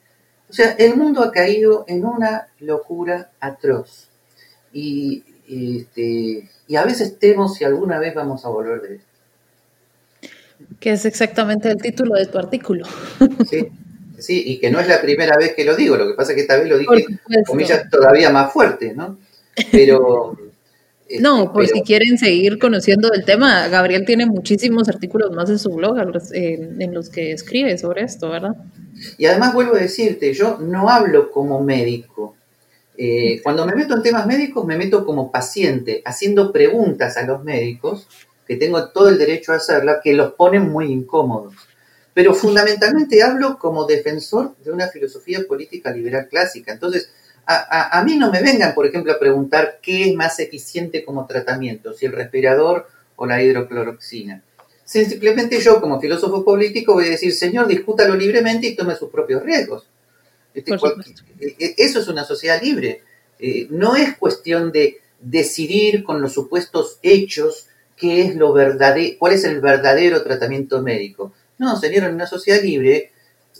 O 0.50 0.54
sea, 0.54 0.72
el 0.72 0.96
mundo 0.96 1.24
ha 1.24 1.32
caído 1.32 1.84
en 1.88 2.06
una 2.06 2.48
locura 2.60 3.32
atroz. 3.40 4.08
Y, 4.72 5.24
este, 5.48 6.50
y 6.68 6.76
a 6.76 6.86
veces 6.86 7.20
temo 7.20 7.50
si 7.50 7.64
alguna 7.64 8.00
vez 8.00 8.14
vamos 8.16 8.46
a 8.46 8.50
volver 8.50 8.82
de 8.82 8.96
esto. 8.96 9.08
Que 10.80 10.92
es 10.92 11.06
exactamente 11.06 11.70
el 11.70 11.82
título 11.82 12.16
de 12.16 12.28
tu 12.28 12.38
artículo. 12.38 12.86
Sí, 13.50 13.68
sí, 14.18 14.44
y 14.46 14.60
que 14.60 14.72
no 14.72 14.80
es 14.80 14.88
la 14.88 15.02
primera 15.02 15.36
vez 15.38 15.54
que 15.54 15.66
lo 15.66 15.76
digo, 15.76 15.98
lo 15.98 16.08
que 16.08 16.14
pasa 16.14 16.32
es 16.32 16.36
que 16.38 16.42
esta 16.44 16.56
vez 16.56 16.70
lo 16.70 16.78
dije, 16.78 17.06
comillas, 17.46 17.90
todavía 17.90 18.30
más 18.30 18.54
fuerte, 18.54 18.94
¿no? 18.94 19.18
Pero... 19.72 20.38
no, 21.20 21.52
por 21.52 21.68
si 21.68 21.82
quieren 21.82 22.18
seguir 22.18 22.60
conociendo 22.60 23.12
el 23.14 23.26
tema, 23.26 23.68
Gabriel 23.68 24.06
tiene 24.06 24.26
muchísimos 24.26 24.90
artículos 24.90 25.32
más 25.32 25.50
en 25.50 25.60
su 25.60 25.70
blog 25.70 25.98
en 26.34 26.94
los 26.94 27.10
que 27.10 27.32
escribe 27.32 27.78
sobre 27.78 28.04
esto, 28.04 28.30
¿verdad? 28.30 28.56
Y 29.18 29.26
además 29.26 29.54
vuelvo 29.54 29.76
a 29.76 29.80
decirte, 29.80 30.34
yo 30.34 30.58
no 30.60 30.90
hablo 30.90 31.32
como 31.32 31.62
médico. 31.62 32.36
Eh, 32.98 33.42
cuando 33.42 33.66
me 33.66 33.76
meto 33.76 33.96
en 33.96 34.04
temas 34.04 34.28
médicos, 34.28 34.66
me 34.66 34.78
meto 34.78 35.06
como 35.06 35.32
paciente, 35.32 36.02
haciendo 36.06 36.52
preguntas 36.52 37.18
a 37.18 37.26
los 37.26 37.44
médicos, 37.44 38.08
que 38.48 38.56
tengo 38.56 38.90
todo 38.90 39.10
el 39.10 39.18
derecho 39.18 39.52
a 39.52 39.58
hacerla, 39.58 40.00
que 40.04 40.14
los 40.14 40.34
ponen 40.34 40.70
muy 40.70 40.92
incómodos. 40.92 41.56
Pero 42.14 42.34
fundamentalmente 42.34 43.24
hablo 43.24 43.58
como 43.58 43.86
defensor 43.86 44.56
de 44.64 44.72
una 44.72 44.88
filosofía 44.88 45.42
política 45.48 45.92
liberal 45.92 46.28
clásica. 46.30 46.74
Entonces, 46.74 47.10
a, 47.46 48.00
a, 48.00 48.04
mí 48.04 48.16
no 48.16 48.32
me 48.32 48.42
vengan, 48.42 48.74
por 48.74 48.86
ejemplo, 48.86 49.12
a 49.12 49.20
preguntar 49.20 49.80
qué 49.82 50.10
es 50.10 50.16
más 50.16 50.40
eficiente 50.40 51.04
como 51.04 51.26
tratamiento, 51.26 51.94
si 51.94 52.06
el 52.06 52.14
respirador 52.14 52.88
o 53.16 53.26
la 53.26 53.42
hidrocloroxina. 53.42 54.42
Simplemente 54.86 55.60
yo, 55.60 55.80
como 55.80 56.00
filósofo 56.00 56.44
político, 56.44 56.94
voy 56.94 57.08
a 57.08 57.12
decir, 57.12 57.34
señor, 57.34 57.68
discútalo 57.68 58.16
libremente 58.16 58.68
y 58.68 58.76
tome 58.76 58.96
sus 58.96 59.10
propios 59.10 59.44
riesgos. 59.44 59.88
Este, 60.54 60.74
e, 61.40 61.56
e, 61.58 61.76
eso 61.78 62.00
es 62.00 62.08
una 62.08 62.24
sociedad 62.24 62.62
libre. 62.62 63.02
Eh, 63.40 63.68
no 63.70 63.96
es 63.96 64.18
cuestión 64.18 64.72
de 64.72 64.98
decidir 65.20 66.04
con 66.04 66.22
los 66.22 66.34
supuestos 66.34 67.00
hechos 67.02 67.68
qué 67.96 68.22
es 68.22 68.36
lo 68.36 68.54
verdadero, 68.54 69.16
cuál 69.18 69.34
es 69.34 69.46
el 69.46 69.62
verdadero 69.62 70.22
tratamiento 70.24 70.82
médico. 70.82 71.34
No, 71.58 71.78
señor, 71.78 72.04
en 72.04 72.16
una 72.16 72.28
sociedad 72.28 72.62
libre 72.62 73.12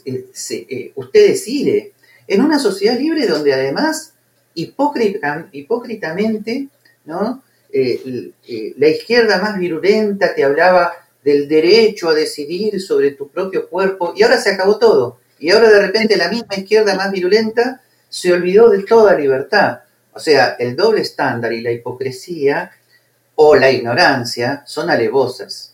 eh, 0.04 0.26
eh, 0.50 0.92
usted 0.94 1.28
decide. 1.28 1.92
En 2.26 2.40
una 2.40 2.58
sociedad 2.58 2.98
libre 2.98 3.26
donde 3.26 3.52
además 3.54 4.14
hipócritamente, 4.54 6.68
¿no? 7.04 7.42
Eh, 7.72 8.32
la 8.76 8.88
izquierda 8.88 9.42
más 9.42 9.58
virulenta 9.58 10.34
te 10.34 10.44
hablaba 10.44 10.92
del 11.24 11.48
derecho 11.48 12.08
a 12.08 12.14
decidir 12.14 12.80
sobre 12.80 13.10
tu 13.12 13.28
propio 13.28 13.68
cuerpo 13.68 14.14
y 14.16 14.22
ahora 14.22 14.40
se 14.40 14.50
acabó 14.50 14.78
todo. 14.78 15.18
Y 15.40 15.50
ahora 15.50 15.70
de 15.70 15.80
repente 15.80 16.16
la 16.16 16.28
misma 16.28 16.54
izquierda 16.56 16.94
más 16.94 17.10
virulenta 17.10 17.80
se 18.08 18.32
olvidó 18.32 18.70
de 18.70 18.84
toda 18.84 19.18
libertad. 19.18 19.80
O 20.12 20.20
sea, 20.20 20.54
el 20.58 20.76
doble 20.76 21.00
estándar 21.00 21.52
y 21.52 21.62
la 21.62 21.72
hipocresía 21.72 22.70
o 23.34 23.56
la 23.56 23.70
ignorancia 23.70 24.62
son 24.66 24.88
alevosas. 24.88 25.73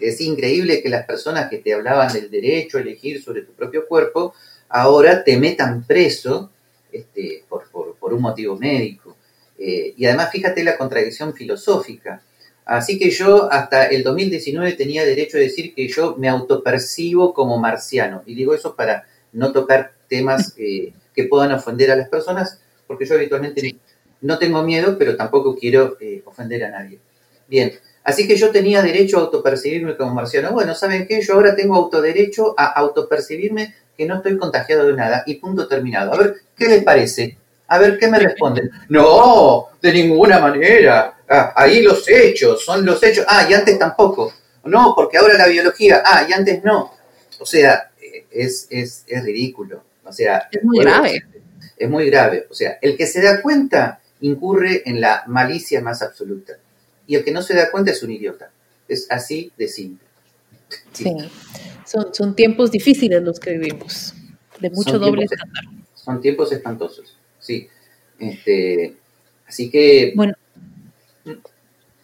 Es, 0.00 0.20
increíble 0.20 0.82
que 0.82 0.88
las 0.88 1.06
personas 1.06 1.50
que 1.50 1.58
te 1.58 1.74
hablaban 1.74 2.12
del 2.12 2.30
derecho 2.30 2.78
a 2.78 2.80
elegir 2.80 3.22
sobre 3.22 3.42
tu 3.42 3.52
propio 3.52 3.86
cuerpo 3.86 4.34
ahora 4.68 5.24
te 5.24 5.36
metan 5.36 5.84
preso 5.84 6.50
este, 6.92 7.44
por, 7.48 8.12
un 8.12 8.22
motivo 8.22 8.56
médico. 8.56 9.16
Eh, 9.58 9.94
y 9.96 10.06
además 10.06 10.30
fíjate 10.30 10.62
la 10.62 10.76
contradicción 10.76 11.34
filosófica. 11.34 12.22
Así 12.64 12.98
que 12.98 13.10
yo 13.10 13.52
hasta 13.52 13.86
el 13.86 14.02
2019 14.02 14.72
tenía 14.72 15.04
derecho 15.04 15.36
a 15.36 15.40
decir 15.40 15.74
que 15.74 15.88
yo 15.88 16.16
me 16.16 16.28
autopercibo 16.28 17.34
como 17.34 17.58
marciano. 17.58 18.22
Y 18.26 18.34
digo 18.34 18.54
eso 18.54 18.74
para 18.74 19.06
no 19.32 19.52
tocar 19.52 19.92
temas 20.08 20.54
eh, 20.56 20.92
que 21.14 21.24
puedan 21.24 21.52
ofender 21.52 21.90
a 21.90 21.96
las 21.96 22.08
personas, 22.08 22.60
porque 22.86 23.04
yo 23.04 23.16
habitualmente 23.16 23.76
no 24.20 24.38
tengo 24.38 24.62
miedo, 24.62 24.96
pero 24.96 25.16
tampoco 25.16 25.56
quiero 25.56 25.96
eh, 26.00 26.22
ofender 26.24 26.64
a 26.64 26.70
nadie. 26.70 26.98
Bien, 27.46 27.72
así 28.04 28.28
que 28.28 28.36
yo 28.36 28.50
tenía 28.50 28.82
derecho 28.82 29.18
a 29.18 29.22
autopercibirme 29.22 29.96
como 29.96 30.14
marciano. 30.14 30.52
Bueno, 30.52 30.74
¿saben 30.74 31.06
qué? 31.06 31.20
Yo 31.22 31.34
ahora 31.34 31.56
tengo 31.56 31.74
autoderecho 31.74 32.54
a 32.56 32.66
autopercibirme 32.66 33.74
que 33.96 34.06
no 34.06 34.16
estoy 34.16 34.36
contagiado 34.36 34.86
de 34.86 34.94
nada 34.94 35.24
y 35.26 35.34
punto 35.34 35.66
terminado. 35.66 36.12
A 36.12 36.18
ver, 36.18 36.34
¿qué 36.56 36.68
les 36.68 36.84
parece? 36.84 37.38
A 37.68 37.78
ver, 37.78 37.98
¿qué 37.98 38.08
me 38.08 38.18
responden? 38.18 38.70
No, 38.88 39.68
de 39.80 39.92
ninguna 39.92 40.38
manera. 40.38 41.16
Ah, 41.28 41.52
ahí 41.56 41.82
los 41.82 42.08
hechos, 42.08 42.64
son 42.64 42.84
los 42.84 43.02
hechos. 43.02 43.24
Ah, 43.28 43.46
y 43.48 43.54
antes 43.54 43.78
tampoco. 43.78 44.32
No, 44.64 44.92
porque 44.94 45.18
ahora 45.18 45.34
la 45.34 45.46
biología. 45.46 46.02
Ah, 46.04 46.26
y 46.28 46.32
antes 46.32 46.62
no. 46.62 46.92
O 47.38 47.46
sea, 47.46 47.90
es, 48.30 48.66
es, 48.70 49.04
es 49.06 49.24
ridículo. 49.24 49.82
O 50.04 50.12
sea, 50.12 50.48
es 50.50 50.62
muy 50.62 50.80
grave. 50.80 51.24
Es 51.76 51.88
muy 51.88 52.06
grave. 52.10 52.46
O 52.50 52.54
sea, 52.54 52.78
el 52.80 52.96
que 52.96 53.06
se 53.06 53.22
da 53.22 53.40
cuenta 53.40 54.00
incurre 54.20 54.82
en 54.86 55.00
la 55.00 55.24
malicia 55.26 55.80
más 55.80 56.02
absoluta. 56.02 56.54
Y 57.06 57.16
el 57.16 57.24
que 57.24 57.32
no 57.32 57.42
se 57.42 57.54
da 57.54 57.70
cuenta 57.70 57.90
es 57.90 58.02
un 58.02 58.10
idiota. 58.10 58.50
Es 58.88 59.10
así 59.10 59.52
de 59.56 59.68
simple. 59.68 60.06
Sí, 60.92 61.04
Son, 61.86 62.14
son, 62.14 62.34
tiempos 62.34 62.70
difíciles 62.70 63.22
los 63.22 63.38
que 63.38 63.52
vivimos, 63.52 64.14
de 64.60 64.70
mucho 64.70 64.98
doble 64.98 65.24
estándar. 65.24 65.64
Son 65.94 66.20
tiempos 66.20 66.50
espantosos, 66.52 67.16
sí. 67.38 67.68
Este, 68.18 68.96
así 69.46 69.70
que... 69.70 70.12
Bueno. 70.16 70.34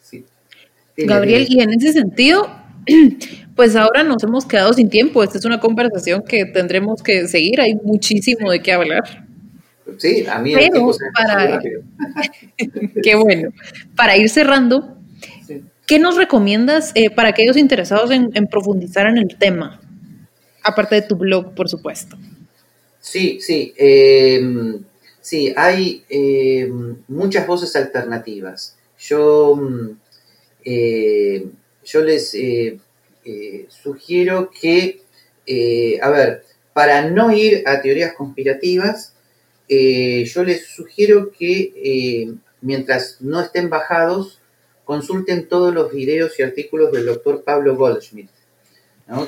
Sí. 0.03 0.25
Gabriel, 0.97 1.47
y 1.49 1.61
en 1.61 1.73
ese 1.73 1.93
sentido, 1.93 2.49
pues 3.57 3.77
ahora 3.77 4.03
nos 4.03 4.23
hemos 4.23 4.45
quedado 4.45 4.73
sin 4.73 4.89
tiempo. 4.89 5.23
Esta 5.23 5.39
es 5.39 5.45
una 5.45 5.61
conversación 5.61 6.23
que 6.23 6.45
tendremos 6.45 7.03
que 7.03 7.27
seguir. 7.27 7.61
Hay 7.61 7.75
muchísimo 7.75 8.51
de 8.51 8.61
qué 8.61 8.73
hablar. 8.73 9.30
Sí, 9.99 10.27
a 10.27 10.39
mí 10.39 10.55
Pero 10.55 10.91
para... 11.15 11.61
Qué 13.03 13.15
bueno. 13.15 13.51
Para 13.97 14.17
ir 14.17 14.29
cerrando, 14.29 14.97
¿qué 15.87 15.99
nos 15.99 16.17
recomiendas 16.17 16.93
eh, 16.95 17.11
para 17.11 17.31
aquellos 17.31 17.57
interesados 17.57 18.11
en, 18.11 18.31
profundizar 18.47 19.07
en 19.07 19.19
el 19.19 19.37
tema? 19.39 19.81
Aparte 20.63 20.97
de 20.97 21.03
tu 21.03 21.17
blog, 21.17 21.55
por 21.55 21.69
supuesto. 21.69 22.17
Sí, 23.01 23.41
sí. 23.41 23.73
Em, 23.77 24.85
sí, 25.21 25.53
hay 25.57 26.05
em, 26.09 26.97
muchas 27.09 27.47
voces 27.47 27.75
alternativas. 27.77 28.77
Yo, 28.99 29.57
mm, 29.57 29.91
eh, 30.65 31.47
yo 31.85 32.03
les 32.03 32.35
eh, 32.35 32.79
sugiero 33.69 34.51
que, 34.51 35.01
a 36.03 36.11
ver, 36.11 36.45
para 36.73 37.09
no 37.11 37.33
ir 37.33 37.63
a 37.67 37.81
teorías 37.81 38.15
conspirativas, 38.15 39.15
eh, 39.73 40.25
yo 40.25 40.43
les 40.43 40.67
sugiero 40.67 41.31
que 41.31 41.73
eh, 41.77 42.35
mientras 42.61 43.19
no 43.21 43.41
estén 43.41 43.71
bajados, 43.71 44.41
consulten 44.85 45.47
todos 45.47 45.73
los 45.73 45.93
videos 45.93 46.37
y 46.41 46.43
artículos 46.43 46.91
del 46.91 47.07
doctor 47.07 47.45
Pablo 47.45 47.77
Goldschmidt, 47.77 48.31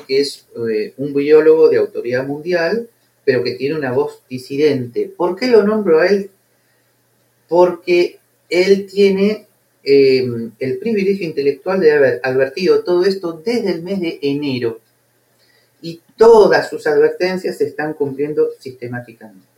que 0.05 0.19
es 0.19 0.45
eh, 0.69 0.93
un 0.97 1.13
biólogo 1.13 1.69
de 1.69 1.77
autoridad 1.77 2.27
mundial, 2.27 2.89
pero 3.23 3.41
que 3.41 3.53
tiene 3.53 3.75
una 3.75 3.93
voz 3.93 4.21
disidente. 4.29 5.09
¿Por 5.15 5.37
qué 5.37 5.47
lo 5.47 5.63
nombro 5.63 6.01
a 6.01 6.07
él? 6.07 6.29
Porque 7.47 8.19
él 8.49 8.85
tiene 8.85 9.47
el 9.85 10.77
privilegio 10.79 11.25
intelectual 11.25 11.79
de 11.79 11.91
haber 11.93 12.19
advertido 12.21 12.83
todo 12.83 13.05
esto 13.05 13.41
desde 13.45 13.71
el 13.71 13.81
mes 13.81 14.01
de 14.01 14.19
enero 14.21 14.81
y 15.81 16.01
todas 16.17 16.69
sus 16.69 16.85
advertencias 16.85 17.57
se 17.57 17.65
están 17.65 17.93
cumpliendo 17.93 18.49
sistemáticamente. 18.59 19.52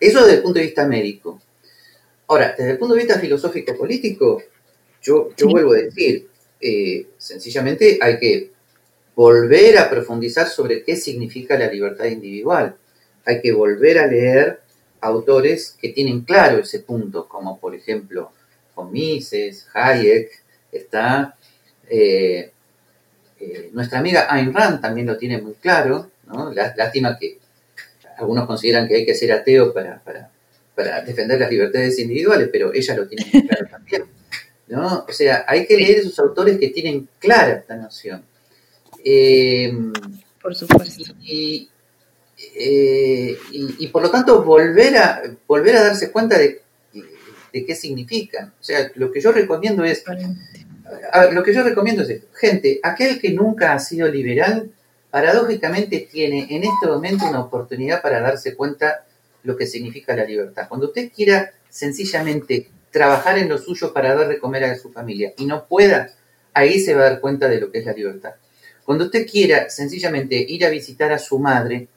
Eso 0.00 0.20
desde 0.20 0.36
el 0.36 0.42
punto 0.42 0.58
de 0.58 0.66
vista 0.66 0.86
médico. 0.86 1.40
Ahora, 2.28 2.54
desde 2.56 2.72
el 2.72 2.78
punto 2.78 2.94
de 2.94 3.02
vista 3.02 3.18
filosófico-político, 3.18 4.42
yo, 5.02 5.30
yo 5.36 5.48
vuelvo 5.48 5.72
a 5.72 5.78
decir, 5.78 6.28
eh, 6.60 7.06
sencillamente 7.16 7.98
hay 8.00 8.18
que 8.18 8.50
volver 9.14 9.78
a 9.78 9.90
profundizar 9.90 10.46
sobre 10.46 10.84
qué 10.84 10.96
significa 10.96 11.58
la 11.58 11.70
libertad 11.70 12.06
individual. 12.06 12.76
Hay 13.24 13.40
que 13.40 13.52
volver 13.52 13.98
a 13.98 14.06
leer 14.06 14.60
autores 15.00 15.76
que 15.80 15.90
tienen 15.90 16.22
claro 16.22 16.58
ese 16.58 16.80
punto, 16.80 17.28
como 17.28 17.58
por 17.58 17.74
ejemplo 17.74 18.32
Mises, 18.90 19.66
Hayek, 19.74 20.30
está 20.70 21.36
eh, 21.88 22.52
eh, 23.40 23.70
nuestra 23.72 23.98
amiga 23.98 24.26
Ayn 24.32 24.52
Rand 24.52 24.80
también 24.80 25.06
lo 25.06 25.16
tiene 25.16 25.40
muy 25.40 25.54
claro, 25.54 26.10
¿no? 26.26 26.52
Lástima 26.52 27.18
que 27.18 27.38
algunos 28.18 28.46
consideran 28.46 28.88
que 28.88 28.96
hay 28.96 29.06
que 29.06 29.14
ser 29.14 29.32
ateo 29.32 29.72
para, 29.72 30.02
defender 31.04 31.40
las 31.40 31.50
libertades 31.50 31.98
individuales, 31.98 32.48
pero 32.52 32.72
ella 32.72 32.96
lo 32.96 33.08
tiene 33.08 33.48
claro 33.48 33.66
también. 33.70 34.04
¿no? 34.68 35.04
O 35.08 35.12
sea, 35.12 35.44
hay 35.48 35.66
que 35.66 35.76
leer 35.76 35.98
esos 35.98 36.18
autores 36.18 36.58
que 36.58 36.68
tienen 36.68 37.08
clara 37.18 37.54
esta 37.54 37.76
noción. 37.76 38.22
Eh, 39.04 39.72
por 40.40 40.54
supuesto. 40.54 41.14
Eh, 41.26 41.66
y, 43.52 43.84
y, 43.84 43.86
por 43.88 44.02
lo 44.02 44.10
tanto 44.10 44.44
volver 44.44 44.96
a, 44.96 45.22
volver 45.46 45.76
a 45.76 45.82
darse 45.82 46.12
cuenta 46.12 46.38
de, 46.38 46.62
de, 47.52 47.66
qué 47.66 47.74
significan. 47.74 48.52
O 48.60 48.62
sea, 48.62 48.90
lo 48.94 49.10
que 49.10 49.20
yo 49.20 49.32
recomiendo 49.32 49.84
es... 49.84 50.04
lo 51.32 51.42
que 51.42 51.54
yo 51.54 51.62
recomiendo 51.62 52.02
es 52.02 52.22
gente, 52.34 52.80
aquel 52.82 53.20
que 53.20 53.32
nunca 53.32 53.72
ha 53.72 53.78
sido 53.78 54.08
liberal, 54.08 54.70
paradójicamente 55.10 56.08
tiene 56.10 56.46
en 56.50 56.64
este 56.64 56.86
momento 56.86 57.26
una 57.26 57.40
oportunidad 57.40 58.02
para 58.02 58.20
darse 58.20 58.54
cuenta 58.54 59.04
lo 59.42 59.56
que 59.56 59.66
significa 59.66 60.14
la 60.14 60.24
libertad. 60.24 60.68
Cuando 60.68 60.88
usted 60.88 61.10
quiera 61.14 61.52
sencillamente 61.68 62.68
trabajar 62.90 63.38
en 63.38 63.48
lo 63.48 63.58
suyo 63.58 63.92
para 63.92 64.14
dar 64.14 64.28
de 64.28 64.38
comer 64.38 64.64
a 64.64 64.76
su 64.76 64.90
familia 64.90 65.32
y 65.36 65.46
no 65.46 65.66
pueda, 65.66 66.10
ahí 66.54 66.80
se 66.80 66.94
va 66.94 67.02
a 67.02 67.10
dar 67.10 67.20
cuenta 67.20 67.48
de 67.48 67.60
lo 67.60 67.70
que 67.70 67.78
es 67.78 67.86
la 67.86 67.92
libertad. 67.92 68.34
Cuando 68.84 69.04
usted 69.04 69.26
quiera 69.26 69.68
sencillamente 69.70 70.36
ir 70.36 70.64
a 70.64 70.70
visitar 70.70 71.12
a 71.12 71.18
su 71.18 71.38
madre, 71.38 71.88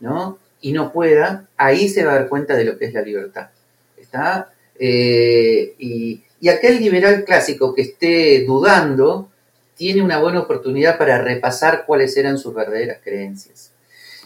¿no? 0.00 0.38
Y 0.60 0.72
no 0.72 0.92
pueda, 0.92 1.46
ahí 1.56 1.88
se 1.88 2.04
va 2.04 2.12
a 2.12 2.14
dar 2.16 2.28
cuenta 2.28 2.56
de 2.56 2.64
lo 2.64 2.78
que 2.78 2.86
es 2.86 2.94
la 2.94 3.02
libertad. 3.02 3.50
¿Está? 3.96 4.52
Eh, 4.78 5.74
y, 5.78 6.22
y 6.40 6.48
aquel 6.48 6.80
liberal 6.80 7.24
clásico 7.24 7.74
que 7.74 7.82
esté 7.82 8.44
dudando, 8.44 9.30
tiene 9.76 10.02
una 10.02 10.18
buena 10.18 10.40
oportunidad 10.40 10.98
para 10.98 11.20
repasar 11.20 11.84
cuáles 11.86 12.16
eran 12.16 12.38
sus 12.38 12.54
verdaderas 12.54 12.98
creencias. 13.02 13.72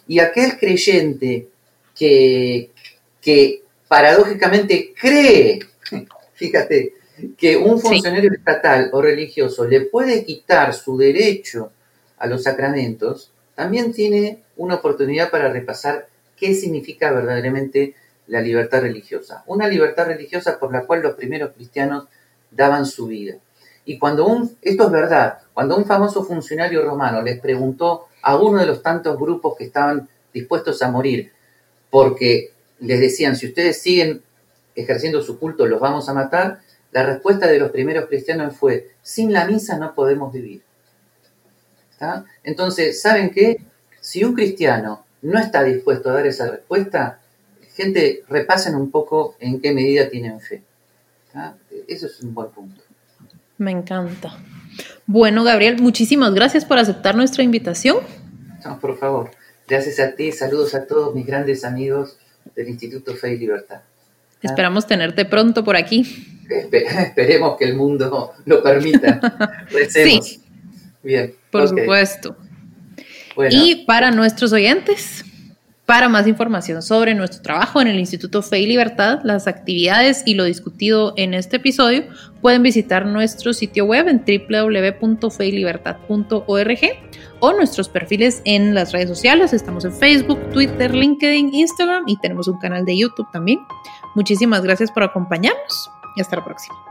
Y 0.06 0.20
aquel 0.20 0.58
creyente 0.58 1.48
que, 1.94 2.70
que 3.20 3.62
paradójicamente 3.88 4.94
cree, 4.98 5.60
fíjate, 6.34 6.94
que 7.36 7.56
un 7.56 7.80
funcionario 7.80 8.32
estatal 8.32 8.90
o 8.92 9.02
religioso 9.02 9.66
le 9.66 9.82
puede 9.82 10.24
quitar 10.24 10.72
su 10.74 10.96
derecho 10.96 11.72
a 12.18 12.26
los 12.26 12.44
sacramentos, 12.44 13.32
también 13.54 13.92
tiene 13.92 14.38
una 14.56 14.76
oportunidad 14.76 15.30
para 15.30 15.52
repasar 15.52 16.08
qué 16.36 16.54
significa 16.54 17.10
verdaderamente 17.10 17.94
la 18.28 18.40
libertad 18.40 18.82
religiosa. 18.82 19.42
Una 19.46 19.66
libertad 19.66 20.06
religiosa 20.06 20.58
por 20.58 20.72
la 20.72 20.84
cual 20.86 21.02
los 21.02 21.16
primeros 21.16 21.52
cristianos 21.52 22.06
daban 22.50 22.86
su 22.86 23.06
vida. 23.06 23.36
Y 23.88 23.98
cuando 23.98 24.26
un, 24.26 24.54
esto 24.60 24.84
es 24.84 24.90
verdad, 24.90 25.38
cuando 25.54 25.74
un 25.74 25.86
famoso 25.86 26.22
funcionario 26.22 26.84
romano 26.84 27.22
les 27.22 27.40
preguntó 27.40 28.08
a 28.20 28.36
uno 28.36 28.60
de 28.60 28.66
los 28.66 28.82
tantos 28.82 29.18
grupos 29.18 29.56
que 29.56 29.64
estaban 29.64 30.06
dispuestos 30.30 30.82
a 30.82 30.90
morir, 30.90 31.32
porque 31.88 32.52
les 32.80 33.00
decían, 33.00 33.34
si 33.34 33.46
ustedes 33.46 33.80
siguen 33.80 34.20
ejerciendo 34.74 35.22
su 35.22 35.38
culto, 35.38 35.64
los 35.64 35.80
vamos 35.80 36.06
a 36.10 36.12
matar, 36.12 36.60
La 36.92 37.02
respuesta 37.02 37.46
de 37.46 37.58
los 37.58 37.70
primeros 37.70 38.06
cristianos 38.08 38.56
fue, 38.56 38.90
sin 39.02 39.32
la 39.32 39.46
misa 39.46 39.78
no 39.78 39.94
podemos 39.94 40.34
vivir. 40.34 40.62
Entonces, 42.44 43.00
¿saben 43.00 43.30
qué? 43.30 43.56
Si 44.02 44.22
un 44.22 44.34
cristiano 44.34 45.06
no 45.22 45.38
está 45.38 45.64
dispuesto 45.64 46.10
a 46.10 46.14
dar 46.14 46.26
esa 46.26 46.50
respuesta, 46.50 47.20
gente, 47.74 48.22
repasen 48.28 48.74
un 48.74 48.90
poco 48.90 49.34
en 49.40 49.62
qué 49.62 49.72
medida 49.72 50.10
tienen 50.10 50.40
fe. 50.40 50.62
Eso 51.86 52.06
es 52.06 52.20
un 52.20 52.34
buen 52.34 52.50
punto. 52.50 52.87
Me 53.58 53.72
encanta. 53.72 54.36
Bueno, 55.06 55.44
Gabriel, 55.44 55.80
muchísimas 55.80 56.34
gracias 56.34 56.64
por 56.64 56.78
aceptar 56.78 57.16
nuestra 57.16 57.42
invitación. 57.42 57.98
No, 58.64 58.78
por 58.78 58.98
favor. 58.98 59.30
Gracias 59.66 60.00
a 60.00 60.14
ti. 60.14 60.32
Saludos 60.32 60.74
a 60.74 60.86
todos 60.86 61.14
mis 61.14 61.26
grandes 61.26 61.64
amigos 61.64 62.16
del 62.54 62.68
Instituto 62.68 63.14
Fe 63.14 63.34
y 63.34 63.38
Libertad. 63.38 63.80
Esperamos 64.42 64.86
tenerte 64.86 65.24
pronto 65.24 65.64
por 65.64 65.76
aquí. 65.76 66.06
esperemos 66.48 67.56
que 67.58 67.64
el 67.64 67.74
mundo 67.74 68.32
lo 68.44 68.62
permita. 68.62 69.66
Sí. 69.90 70.40
Bien. 71.02 71.34
Por 71.50 71.68
supuesto. 71.68 72.36
Y 73.50 73.84
para 73.86 74.10
nuestros 74.10 74.52
oyentes, 74.52 75.24
para 75.88 76.08
más 76.10 76.26
información 76.26 76.82
sobre 76.82 77.14
nuestro 77.14 77.40
trabajo 77.40 77.80
en 77.80 77.88
el 77.88 77.98
Instituto 77.98 78.42
Fe 78.42 78.60
y 78.60 78.66
Libertad, 78.66 79.20
las 79.24 79.46
actividades 79.46 80.22
y 80.26 80.34
lo 80.34 80.44
discutido 80.44 81.14
en 81.16 81.32
este 81.32 81.56
episodio, 81.56 82.04
pueden 82.42 82.62
visitar 82.62 83.06
nuestro 83.06 83.54
sitio 83.54 83.86
web 83.86 84.06
en 84.06 84.18
www.feylibertad.org 84.18 86.80
o 87.40 87.52
nuestros 87.54 87.88
perfiles 87.88 88.42
en 88.44 88.74
las 88.74 88.92
redes 88.92 89.08
sociales. 89.08 89.54
Estamos 89.54 89.86
en 89.86 89.94
Facebook, 89.94 90.38
Twitter, 90.50 90.94
LinkedIn, 90.94 91.54
Instagram 91.54 92.04
y 92.06 92.18
tenemos 92.18 92.48
un 92.48 92.58
canal 92.58 92.84
de 92.84 92.98
YouTube 92.98 93.32
también. 93.32 93.58
Muchísimas 94.14 94.60
gracias 94.60 94.92
por 94.92 95.04
acompañarnos 95.04 95.90
y 96.16 96.20
hasta 96.20 96.36
la 96.36 96.44
próxima. 96.44 96.87